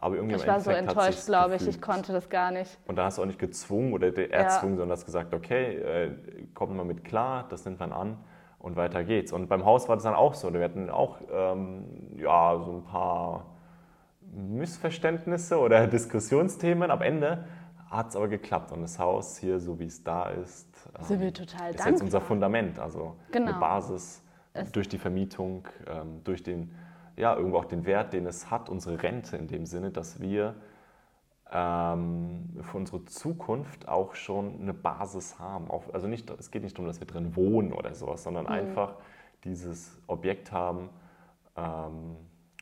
[0.00, 1.66] Aber irgendwie Ich war so enttäuscht, glaube ich.
[1.66, 2.78] Ich konnte das gar nicht.
[2.86, 4.36] Und da hast du auch nicht gezwungen oder er Ja.
[4.44, 6.10] erzwungen, sondern hast gesagt, okay, äh,
[6.54, 8.16] kommt mal mit klar, das nimmt man an
[8.60, 9.32] und weiter geht's.
[9.32, 10.52] Und beim Haus war das dann auch so.
[10.52, 11.84] Wir hatten auch ähm,
[12.16, 13.46] ja, so ein paar
[14.32, 16.90] Missverständnisse oder Diskussionsthemen.
[16.90, 17.44] Am Ende
[17.90, 21.10] hat es aber geklappt und das Haus hier, so wie es da ist, ähm, ist
[21.10, 21.40] jetzt
[21.86, 22.20] unser dankbar.
[22.20, 22.78] Fundament.
[22.78, 23.50] Also Genau.
[23.50, 24.22] eine Basis
[24.52, 26.70] Es- durch die Vermietung, ähm, durch den,
[27.18, 30.54] ja, irgendwo auch den Wert, den es hat, unsere Rente in dem Sinne, dass wir
[31.50, 35.70] ähm, für unsere Zukunft auch schon eine Basis haben.
[35.70, 38.52] Auch, also nicht, es geht nicht darum, dass wir drin wohnen oder sowas, sondern Mhm.
[38.52, 38.94] einfach
[39.44, 40.90] dieses Objekt haben
[41.56, 42.16] ähm,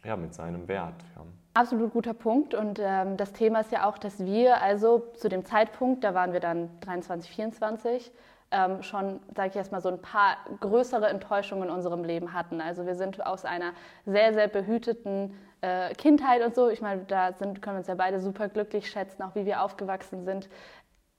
[0.05, 1.05] ja, mit seinem Wert.
[1.17, 1.23] Ja.
[1.55, 2.55] Absolut guter Punkt.
[2.55, 6.33] Und ähm, das Thema ist ja auch, dass wir also zu dem Zeitpunkt, da waren
[6.33, 8.13] wir dann 23, 24,
[8.51, 12.61] ähm, schon, sage ich erstmal, so ein paar größere Enttäuschungen in unserem Leben hatten.
[12.61, 13.73] Also wir sind aus einer
[14.05, 17.95] sehr, sehr behüteten äh, Kindheit und so, ich meine, da sind, können wir uns ja
[17.95, 20.49] beide super glücklich schätzen, auch wie wir aufgewachsen sind.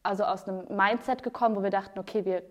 [0.03, 2.43] Also aus einem Mindset gekommen, wo wir dachten, okay, wir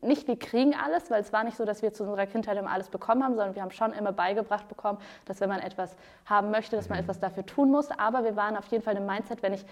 [0.00, 2.70] nicht, wir kriegen alles, weil es war nicht so, dass wir zu unserer Kindheit immer
[2.70, 6.50] alles bekommen haben, sondern wir haben schon immer beigebracht bekommen, dass wenn man etwas haben
[6.50, 7.90] möchte, dass man etwas dafür tun muss.
[7.90, 9.64] Aber wir waren auf jeden Fall im Mindset, wenn ich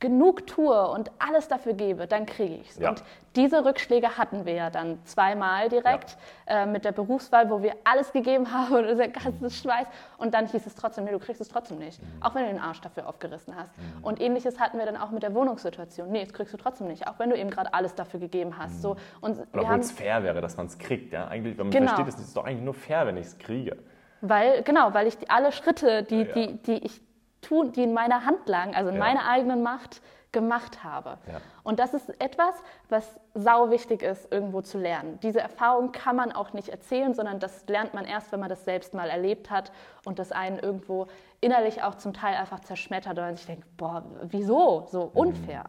[0.00, 2.78] genug tue und alles dafür gebe, dann kriege ich es.
[2.78, 2.90] Ja.
[2.90, 3.02] Und
[3.34, 8.12] diese Rückschläge hatten wir ja dann zweimal direkt äh, mit der Berufswahl, wo wir alles
[8.12, 9.86] gegeben haben und unser ganzes Schweiß.
[10.18, 12.60] Und dann hieß es trotzdem, nee, du kriegst es trotzdem nicht, auch wenn du den
[12.60, 13.72] Arsch dafür aufgerissen hast.
[14.02, 16.10] Und ähnliches hatten wir dann auch mit der Wohnungssituation.
[16.10, 18.80] Nee, das kriegst du trotzdem nicht, auch wenn du eben gerade alles dafür gegeben hast.
[18.82, 21.12] So, und obwohl es fair wäre, dass man es kriegt.
[21.12, 21.26] Ja?
[21.26, 21.86] Eigentlich, wenn man Genau.
[21.94, 23.76] versteht, es ist doch eigentlich nur fair, wenn ich es kriege.
[24.20, 26.32] Weil, genau, weil ich die, alle Schritte, die, Ja, ja.
[26.34, 27.00] Die, die ich
[27.40, 29.00] tun, die in meiner Hand lagen, also in Ja.
[29.04, 31.16] meiner eigenen Macht, gemacht habe.
[31.26, 31.40] Ja.
[31.62, 32.54] Und das ist etwas,
[32.90, 35.18] was sau wichtig ist, irgendwo zu lernen.
[35.22, 38.66] Diese Erfahrung kann man auch nicht erzählen, sondern das lernt man erst, wenn man das
[38.66, 39.72] selbst mal erlebt hat
[40.04, 41.06] und das einen irgendwo
[41.40, 44.86] innerlich auch zum Teil einfach zerschmettert oder sich denkt, boah, wieso?
[44.90, 45.64] So unfair.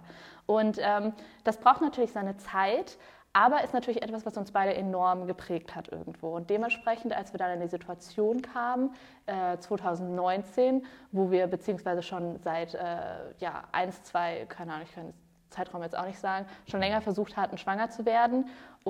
[0.46, 1.14] Und ähm,
[1.46, 2.98] das braucht natürlich seine Zeit,
[3.34, 6.36] aber ist natürlich etwas, was uns beide enorm geprägt hat irgendwo.
[6.36, 8.96] Und dementsprechend, als wir dann in die Situation kamen,
[9.28, 12.80] äh, 2019, wo wir beziehungsweise schon seit äh,
[13.40, 15.14] ja, eins, zwei, keine Ahnung, ich kann den
[15.52, 18.46] Zeitraum jetzt auch nicht sagen, schon länger versucht hatten, schwanger zu werden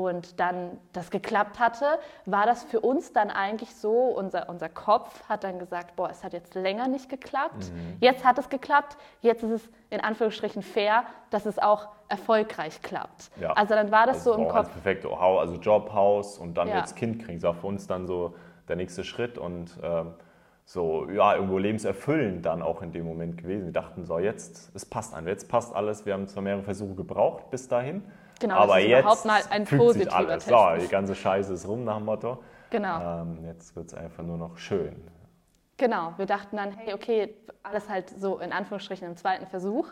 [0.08, 1.86] und dann das geklappt hatte,
[2.26, 6.24] war das für uns dann eigentlich so, unser, unser Kopf hat dann gesagt, boah, es
[6.24, 11.04] hat jetzt länger nicht geklappt, jetzt hat es geklappt, jetzt ist es in Anführungsstrichen fair,
[11.30, 13.32] dass es auch erfolgreich klappt.
[13.39, 13.54] Ja.
[13.54, 14.72] Also dann war das Also so im Kopf.
[14.72, 15.06] perfekt.
[15.06, 16.78] Also Job, Haus und dann Ja.
[16.80, 17.39] jetzt Kind kriegen.
[17.39, 18.34] Das war für uns dann so
[18.68, 20.14] der nächste Schritt und ähm,
[20.66, 23.66] so, ja, irgendwo lebenserfüllend dann auch in dem Moment gewesen.
[23.66, 26.06] Wir dachten so, jetzt, es passt an, jetzt passt alles.
[26.06, 28.04] Wir haben zwar mehrere Versuche gebraucht bis dahin,
[28.40, 30.46] Genau, aber jetzt mal ein fügt sich alles.
[30.46, 32.40] Test So, die ganze Scheiße ist rum nach dem Motto.
[32.70, 33.22] Genau.
[33.22, 34.96] Ähm, jetzt wird es einfach nur noch schön.
[35.78, 39.88] Genau, wir dachten dann, hey, okay, alles halt so in Anführungsstrichen im zweiten Versuch.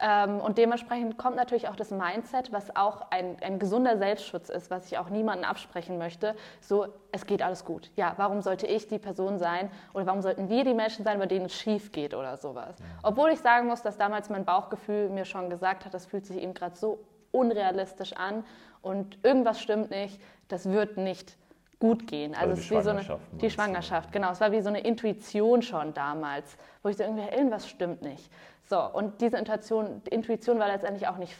[0.00, 4.70] Ähm, und dementsprechend kommt natürlich auch das Mindset, was auch ein, ein gesunder Selbstschutz ist,
[4.70, 6.36] was ich auch niemandem absprechen möchte.
[6.60, 7.90] So, es geht alles gut.
[7.96, 11.26] Ja, warum sollte ich die Person sein oder warum sollten wir die Menschen sein, bei
[11.26, 12.76] denen es schief geht oder sowas?
[13.02, 16.40] Obwohl ich sagen muss, dass damals mein Bauchgefühl mir schon gesagt hat, das fühlt sich
[16.40, 17.00] eben gerade so
[17.32, 18.44] unrealistisch an
[18.82, 21.36] und irgendwas stimmt nicht, das wird nicht
[21.80, 22.34] gut gehen.
[22.34, 23.50] Also, Also es ist wie so eine, Schwangerschaft die?
[23.50, 24.32] Schwangerschaft, genau.
[24.32, 28.30] Es war wie so eine Intuition schon damals, wo ich so irgendwie, irgendwas stimmt nicht.
[28.68, 31.34] So, und diese Intuition, die Intuition war letztendlich auch nicht,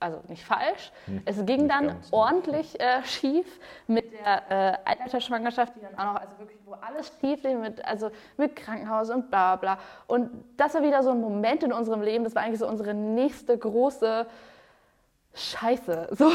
[0.00, 0.92] also nicht falsch.
[1.24, 1.62] Es ging Hm.
[1.66, 2.16] nicht dann ganz, ne?
[2.16, 7.12] ordentlich äh, schief mit der äh, Eileiterschwangerschaft, die dann auch noch, also wirklich, wo alles
[7.20, 9.78] schief lief, mit, also mit Krankenhaus und bla bla.
[10.06, 12.94] Und das war wieder so ein Moment in unserem Leben, das war eigentlich so unsere
[12.94, 14.26] nächste große
[15.34, 16.08] Scheiße.
[16.16, 16.30] So,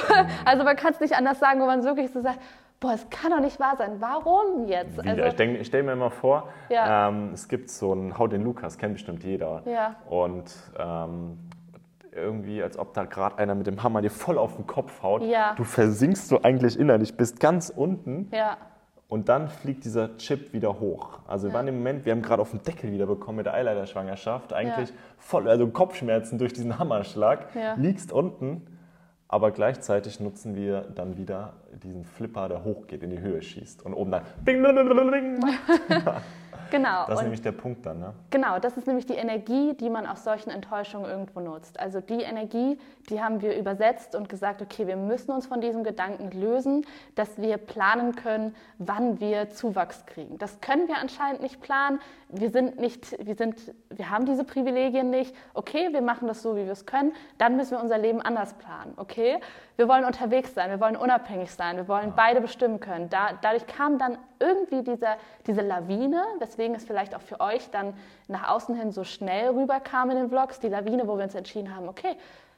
[0.45, 2.39] also man kann es nicht anders sagen, wo man wirklich so sagt,
[2.79, 3.97] boah, es kann doch nicht wahr sein.
[3.99, 4.97] Warum jetzt?
[5.01, 5.23] Wieder.
[5.25, 7.09] Also, ich ich stelle mir immer vor, Ja.
[7.09, 9.61] ähm, es gibt so einen Hau den Lukas, kennt bestimmt jeder.
[9.65, 9.95] Ja.
[10.09, 11.37] Und ähm,
[12.17, 15.21] irgendwie, als ob da gerade einer mit dem Hammer dir voll auf den Kopf haut.
[15.23, 15.53] Ja.
[15.55, 18.57] Du versinkst so eigentlich innerlich, bist ganz unten ja,
[19.07, 21.19] und dann fliegt dieser Chip wieder hoch.
[21.27, 23.53] Also wir waren im Moment, wir haben gerade auf den Deckel wieder bekommen mit der
[23.53, 28.65] Eileiterschwangerschaft, eigentlich voll, also Kopfschmerzen durch diesen Hammerschlag, liegst unten,
[29.27, 31.53] aber gleichzeitig nutzen wir dann wieder
[31.83, 35.45] diesen Flipper, der hochgeht, in die Höhe schießt und oben dann bing, bing, bing.
[36.69, 37.05] Genau.
[37.07, 38.13] Das ist nämlich der Punkt dann, ne?
[38.29, 41.79] Genau, das ist nämlich die Energie, die man aus solchen Enttäuschungen irgendwo nutzt.
[41.79, 42.77] Also die Energie,
[43.09, 47.37] die haben wir übersetzt und gesagt, okay, wir müssen uns von diesem Gedanken lösen, dass
[47.37, 50.37] wir planen können, wann wir Zuwachs kriegen.
[50.37, 51.99] Das können wir anscheinend nicht planen.
[52.29, 55.33] Wir sind nicht, wir sind, wir haben diese Privilegien nicht.
[55.53, 57.13] Okay, wir machen das so, wie wir es können.
[57.37, 58.93] Dann müssen wir unser Leben anders planen.
[58.97, 59.39] Okay,
[59.77, 63.09] wir wollen unterwegs sein, wir wollen unabhängig sein, wir wollen beide bestimmen können.
[63.09, 67.93] Da, dadurch kam dann irgendwie dieser, diese Lawine, weswegen es vielleicht auch für euch dann
[68.27, 71.75] nach außen hin so schnell rüberkam in den Vlogs, die Lawine, wo wir uns entschieden
[71.75, 72.15] haben, okay,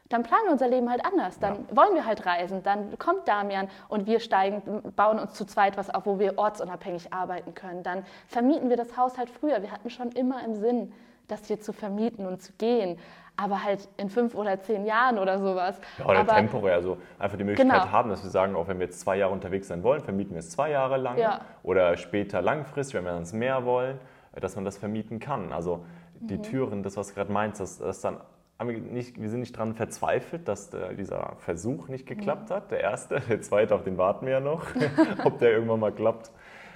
[0.09, 1.39] dann planen wir unser Leben halt anders.
[1.39, 1.77] Dann ja.
[1.77, 2.63] wollen wir halt reisen.
[2.63, 7.13] Dann kommt Damian und wir steigen, bauen uns zu zweit was auf, wo wir ortsunabhängig
[7.13, 7.83] arbeiten können.
[7.83, 9.61] Dann vermieten wir das Haus halt früher.
[9.61, 10.91] Wir hatten schon immer im Sinn,
[11.31, 12.97] das hier zu vermieten und zu gehen.
[13.37, 15.79] Aber halt in fünf oder zehn Jahren oder sowas.
[15.97, 16.73] Ja, oder Aber, temporär.
[16.75, 17.91] Also einfach die Möglichkeit Genau.
[17.91, 20.39] haben, dass wir sagen, auch wenn wir jetzt zwei Jahre unterwegs sein wollen, vermieten wir
[20.39, 21.17] es zwei Jahre lang.
[21.17, 21.39] Ja.
[21.63, 23.97] Oder später langfristig, wenn wir uns mehr wollen,
[24.33, 25.53] dass man das vermieten kann.
[25.53, 25.85] Also
[26.19, 26.43] die Mhm.
[26.43, 28.17] Türen, das, was du gerade meinst, dass, dass dann
[28.61, 32.71] wir, nicht, wir sind nicht daran verzweifelt, dass der, dieser Versuch nicht geklappt hat.
[32.71, 34.65] Der erste, der zweite, auf den warten wir ja noch,
[35.23, 36.31] ob der irgendwann mal klappt.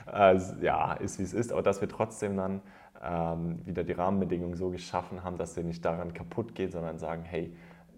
[0.06, 2.62] Also, ja, ist wie es ist, aber dass wir trotzdem dann
[3.04, 7.24] ähm, wieder die Rahmenbedingungen so geschaffen haben, dass wir nicht daran kaputt gehen, sondern sagen,
[7.24, 7.56] hey,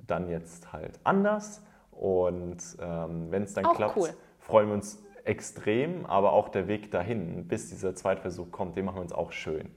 [0.07, 1.61] dann jetzt halt anders.
[1.91, 4.09] Und ähm, wenn es dann Auch klappt, cool.
[4.39, 8.97] freuen wir uns extrem, aber auch der Weg dahin, bis dieser Zweitversuch kommt, den machen
[8.97, 9.69] wir uns auch schön.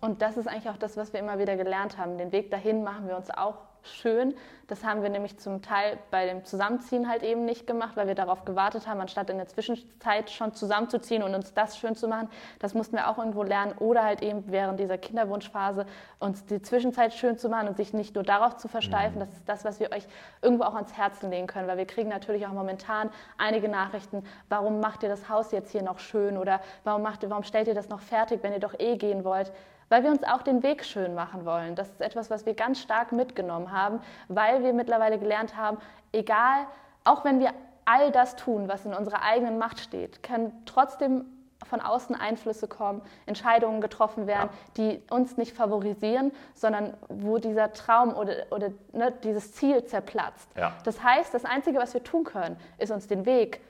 [0.00, 2.18] Und das ist eigentlich auch das, was wir immer wieder gelernt haben.
[2.18, 3.56] Den Weg dahin machen wir uns auch
[3.86, 4.34] schön.
[4.66, 8.14] Das haben wir nämlich zum Teil bei dem Zusammenziehen halt eben nicht gemacht, weil wir
[8.14, 12.30] darauf gewartet haben, anstatt in der Zwischenzeit schon zusammenzuziehen und uns das schön zu machen.
[12.60, 13.74] Das mussten wir auch irgendwo lernen.
[13.78, 15.84] Oder halt eben während dieser Kinderwunschphase
[16.18, 19.20] uns die Zwischenzeit schön zu machen und sich nicht nur darauf zu versteifen.
[19.20, 20.06] Das ist das, was wir euch
[20.40, 24.80] irgendwo auch ans Herzen legen können, weil wir kriegen natürlich auch momentan einige Nachrichten, warum
[24.80, 27.90] macht ihr das Haus jetzt hier noch schön oder warum, macht warum stellt ihr das
[27.90, 29.52] noch fertig, wenn ihr doch eh gehen wollt
[29.88, 31.74] weil wir uns auch den Weg schön machen wollen.
[31.74, 35.78] Das ist etwas, was wir ganz stark mitgenommen haben, weil wir mittlerweile gelernt haben,
[36.12, 36.66] egal,
[37.04, 37.50] auch wenn wir
[37.84, 41.26] all das tun, was in unserer eigenen Macht steht, können trotzdem
[41.64, 48.14] von außen Einflüsse kommen, Entscheidungen getroffen werden, die uns nicht favorisieren, sondern wo dieser Traum
[48.14, 50.48] oder, oder ne, dieses Ziel zerplatzt.
[50.56, 50.72] Ja.
[50.84, 53.60] Das heißt, das Einzige, was wir tun können, ist uns den Weg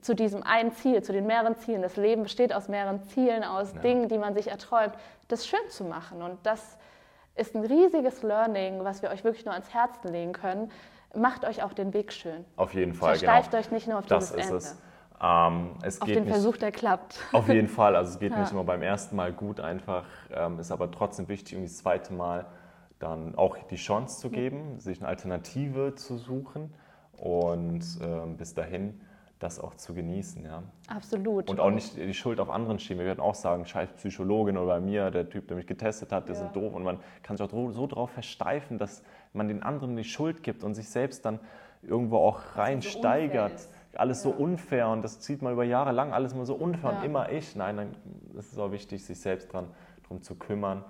[0.00, 1.82] zu diesem einen Ziel, zu den mehreren Zielen.
[1.82, 3.80] Das Leben besteht aus mehreren Zielen, aus Ja.
[3.80, 4.94] Dingen, die man sich erträumt,
[5.28, 6.22] das schön zu machen.
[6.22, 6.76] Und das
[7.36, 10.70] ist ein riesiges Learning, was wir euch wirklich nur ans Herzen legen können.
[11.16, 12.44] Macht euch auch den Weg schön.
[12.56, 13.60] Auf jeden Fall, Versteift genau.
[13.62, 14.56] euch nicht nur auf Das dieses ist Ende.
[14.58, 14.76] es.
[15.22, 17.20] Ähm, es Auf geht den nicht, Versuch, der klappt.
[17.32, 17.94] Auf jeden Fall.
[17.94, 18.40] Also es geht Ja.
[18.40, 20.04] nicht immer beim ersten Mal gut einfach.
[20.34, 22.46] Ähm, ist aber trotzdem wichtig, irgendwie das zweite Mal
[22.98, 26.74] dann auch die Chance zu geben, sich eine Alternative zu suchen
[27.16, 29.00] und ähm, bis dahin
[29.44, 30.42] das auch zu genießen.
[30.44, 30.62] Ja.
[30.88, 31.48] Absolut.
[31.50, 32.98] Und auch nicht die Schuld auf anderen schieben.
[33.00, 36.28] Wir würden auch sagen, scheiß Psychologin oder bei mir, der Typ, der mich getestet hat,
[36.28, 36.40] der Ja.
[36.42, 36.74] sind doof.
[36.74, 40.64] Und man kann sich auch so darauf versteifen, dass man den anderen die Schuld gibt
[40.64, 41.38] und sich selbst dann
[41.82, 43.52] irgendwo auch reinsteigert.
[43.54, 43.70] ist.
[43.96, 44.36] alles so Ja.
[44.38, 46.98] unfair und das zieht man über Jahre lang, alles mal so unfair Ja.
[46.98, 47.54] und immer ich.
[47.54, 47.88] Nein, dann
[48.36, 49.68] ist es auch wichtig, sich selbst dran,
[50.08, 50.84] drum zu kümmern.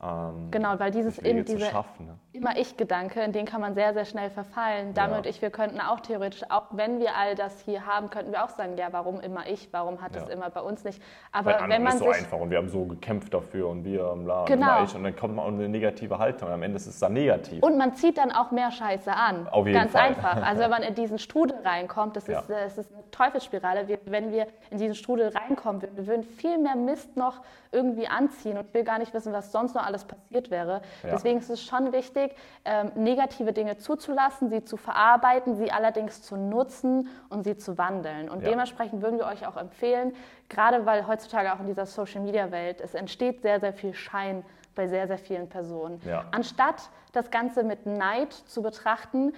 [0.00, 2.06] Ähm, Genau, weil dieses eben diese schaffen.
[2.06, 2.14] Ne?
[2.32, 4.94] immer ich-Gedanke, in den kann man sehr, sehr schnell verfallen.
[4.94, 5.30] Damit Ja.
[5.30, 8.48] ich, wir könnten auch theoretisch, auch wenn wir all das hier haben, könnten wir auch
[8.50, 10.34] sagen, ja, warum immer ich, warum hat es Ja.
[10.34, 11.02] immer bei uns nicht.
[11.32, 14.08] Aber wenn man ist so sich einfach und wir haben so gekämpft dafür und wir
[14.12, 14.66] und bla Genau.
[14.76, 16.48] immer ich und dann kommt man auch eine negative Haltung.
[16.48, 17.60] Am Ende ist es dann negativ.
[17.64, 19.48] Und man zieht dann auch mehr Scheiße an.
[19.48, 20.02] Auf jeden Ganz Fall.
[20.02, 20.40] einfach.
[20.40, 22.56] Also wenn man in diesen Strudel reinkommt, das ist, Ja.
[22.56, 23.88] äh, ist eine Teufelsspirale.
[23.88, 27.40] Wir, wenn wir in diesen Strudel reinkommen, wir, wir würden viel mehr Mist noch
[27.72, 30.82] irgendwie anziehen und ich will gar nicht wissen, was sonst noch alles passiert wäre.
[31.02, 31.10] Ja.
[31.10, 36.36] Deswegen ist es schon wichtig, ähm, negative Dinge zuzulassen, sie zu verarbeiten, sie allerdings zu
[36.36, 38.28] nutzen und sie zu wandeln.
[38.30, 38.50] Und Ja.
[38.50, 40.14] dementsprechend würden wir euch auch empfehlen,
[40.48, 44.44] gerade weil heutzutage auch in dieser Social-Media-Welt, es entsteht sehr, sehr viel Schein
[44.76, 46.00] bei sehr, sehr vielen Personen.
[46.04, 46.26] Ja.
[46.30, 49.32] Anstatt das Ganze mit Neid zu betrachten,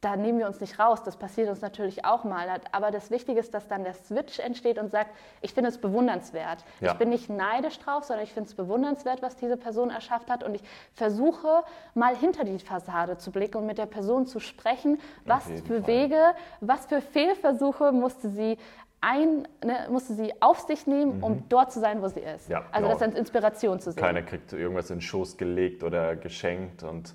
[0.00, 2.48] da nehmen wir uns nicht raus, das passiert uns natürlich auch mal.
[2.70, 6.64] Aber das Wichtige ist, dass dann der Switch entsteht und sagt, ich finde es bewundernswert.
[6.80, 6.92] Ja.
[6.92, 10.44] Ich bin nicht neidisch drauf, sondern ich finde es bewundernswert, was diese Person erschafft hat.
[10.44, 10.62] Und ich
[10.94, 15.82] versuche mal hinter die Fassade zu blicken und mit der Person zu sprechen, was für
[15.82, 15.86] Fall.
[15.86, 16.20] Wege,
[16.60, 18.56] was für Fehlversuche musste sie
[19.00, 22.48] ein, ne, musste sie auf sich nehmen, um dort zu sein, wo sie ist.
[22.48, 22.52] Mhm.
[22.52, 22.92] Ja, also genau.
[22.92, 24.00] das als Inspiration zu sehen.
[24.00, 27.14] Keiner kriegt irgendwas in den Schoß gelegt oder geschenkt und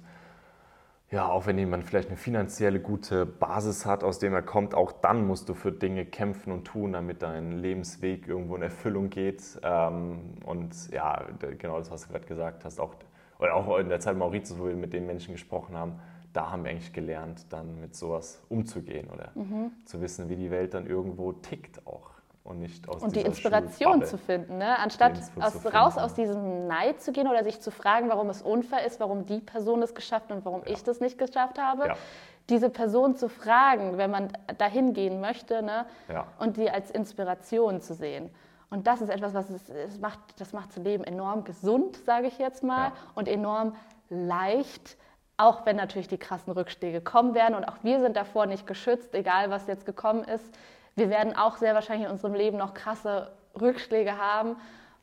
[1.14, 4.92] ja, auch wenn jemand vielleicht eine finanzielle gute Basis hat, aus dem er kommt, auch
[4.92, 9.60] dann musst du für Dinge kämpfen und tun, damit dein Lebensweg irgendwo in Erfüllung geht.
[9.62, 11.24] Ähm, Und ja,
[11.60, 12.96] genau das, was du gerade gesagt hast, auch,
[13.38, 16.00] oder auch in der Zeit Mauritius, wo wir mit den Menschen gesprochen haben,
[16.34, 19.72] da haben wir eigentlich gelernt, dann mit sowas umzugehen oder Mhm.
[19.86, 22.10] zu wissen, wie die Welt dann irgendwo tickt auch.
[22.44, 24.78] Und nicht aus Und die Inspiration zu finden, ne?
[24.80, 28.86] anstatt aus, raus aus diesem Neid zu gehen oder sich zu fragen, warum es unfair
[28.86, 31.88] ist, warum die Person es geschafft hat und warum ich das nicht geschafft habe.
[31.88, 31.96] Ja.
[32.50, 34.28] Diese Person zu fragen, wenn man
[34.58, 35.86] dahin gehen möchte ne?
[36.10, 36.28] Ja.
[36.40, 38.30] und die als Inspiration zu sehen.
[38.70, 42.28] Und das ist etwas, was es, es macht, das macht das Leben enorm gesund, sage
[42.28, 42.94] ich jetzt mal, Ja.
[43.16, 43.76] und enorm
[44.10, 44.98] leicht,
[45.38, 47.56] auch wenn natürlich die krassen Rückschläge kommen werden.
[47.56, 50.54] Und auch wir sind davor nicht geschützt, egal was jetzt gekommen ist.
[50.96, 54.56] Wir werden auch sehr wahrscheinlich in unserem Leben noch krasse Rückschläge haben.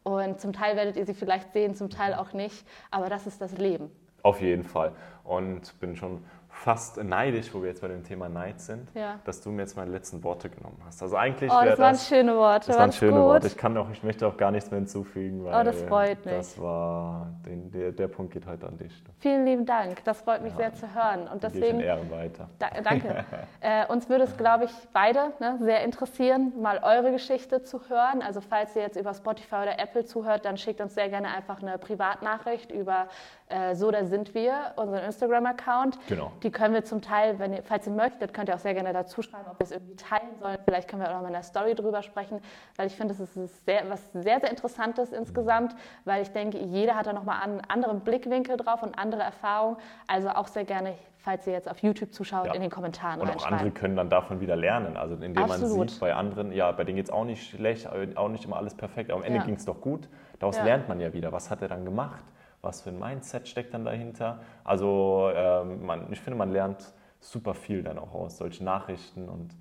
[0.02, 2.66] Und zum Teil werdet ihr sie vielleicht sehen, zum Teil auch nicht.
[2.90, 3.90] Aber das ist das Leben.
[4.22, 4.92] Auf jeden Fall.
[5.24, 6.22] Und bin schon
[6.60, 9.18] fast neidisch, wo wir jetzt bei dem Thema Neid sind, Ja.
[9.24, 11.02] dass du mir jetzt meine letzten Worte genommen hast.
[11.02, 12.66] Also eigentlich Oh, das waren das, schöne Worte.
[12.68, 13.20] das waren schöne gut?
[13.20, 13.46] Worte.
[13.46, 16.34] Ich, kann auch, ich möchte auch gar nichts mehr hinzufügen, weil Oh, das freut mich.
[16.34, 18.92] das war, den, der, der Punkt geht heute an dich.
[19.20, 20.04] Vielen lieben Dank.
[20.04, 21.28] Das freut mich sehr zu hören.
[21.32, 22.50] Und deswegen Ehren weiter.
[22.58, 23.24] Da, danke.
[23.60, 28.20] äh, uns würde es, glaube ich, beide ne, sehr interessieren, mal eure Geschichte zu hören.
[28.20, 31.62] Also falls ihr jetzt über Spotify oder Apple zuhört, dann schickt uns sehr gerne einfach
[31.62, 33.06] eine Privatnachricht über
[33.50, 35.98] äh, So, da sind wir, unseren Instagram-Account.
[36.08, 36.32] Genau.
[36.42, 38.92] Die können wir zum Teil, wenn ihr, falls ihr möchtet, könnt ihr auch sehr gerne
[38.92, 40.58] dazu schreiben, ob wir es irgendwie teilen sollen.
[40.64, 42.40] Vielleicht können wir auch noch mal in der Story drüber sprechen,
[42.76, 45.74] weil ich finde, es ist sehr, was sehr, sehr Interessantes insgesamt,
[46.04, 49.76] weil ich denke, jeder hat da nochmal einen anderen Blickwinkel drauf und andere Erfahrungen.
[50.06, 52.54] Also auch sehr gerne, falls ihr jetzt auf YouTube zuschaut, Ja.
[52.54, 54.96] in den Kommentaren Und auch andere können dann davon wieder lernen.
[54.96, 55.76] Also indem Absolut.
[55.78, 58.56] man sieht, bei anderen, ja, bei denen geht es auch nicht schlecht, auch nicht immer
[58.56, 59.44] alles perfekt, aber am Ende Ja.
[59.44, 60.08] ging es doch gut.
[60.38, 60.64] Daraus Ja.
[60.64, 62.24] lernt man ja wieder, was hat er dann gemacht,
[62.62, 64.40] was für ein Mindset steckt dann dahinter.
[64.64, 69.54] Also ähm, man, ich finde, man lernt super viel dann auch aus solchen Nachrichten und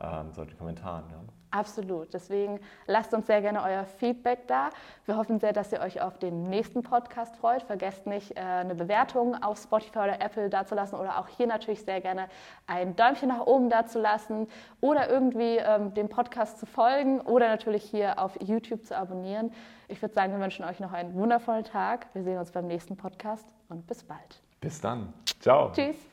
[0.00, 1.04] ähm, solchen Kommentaren.
[1.10, 1.37] Ja.
[1.50, 2.12] Absolut.
[2.12, 4.68] Deswegen lasst uns sehr gerne euer Feedback da.
[5.06, 7.62] Wir hoffen sehr, dass ihr euch auf den nächsten Podcast freut.
[7.62, 12.00] Vergesst nicht, äh, eine Bewertung auf Spotify oder Apple dazulassen oder auch hier natürlich sehr
[12.00, 12.28] gerne
[12.66, 14.46] ein Däumchen nach oben dazulassen
[14.80, 19.52] oder irgendwie ähm, dem Podcast zu folgen oder natürlich hier auf YouTube zu abonnieren.
[19.88, 22.06] Ich würde sagen, wir wünschen euch noch einen wundervollen Tag.
[22.12, 24.42] Wir sehen uns beim nächsten Podcast und bis bald.
[24.60, 25.14] Bis dann.
[25.40, 25.72] Ciao.
[25.72, 26.07] Tschüss.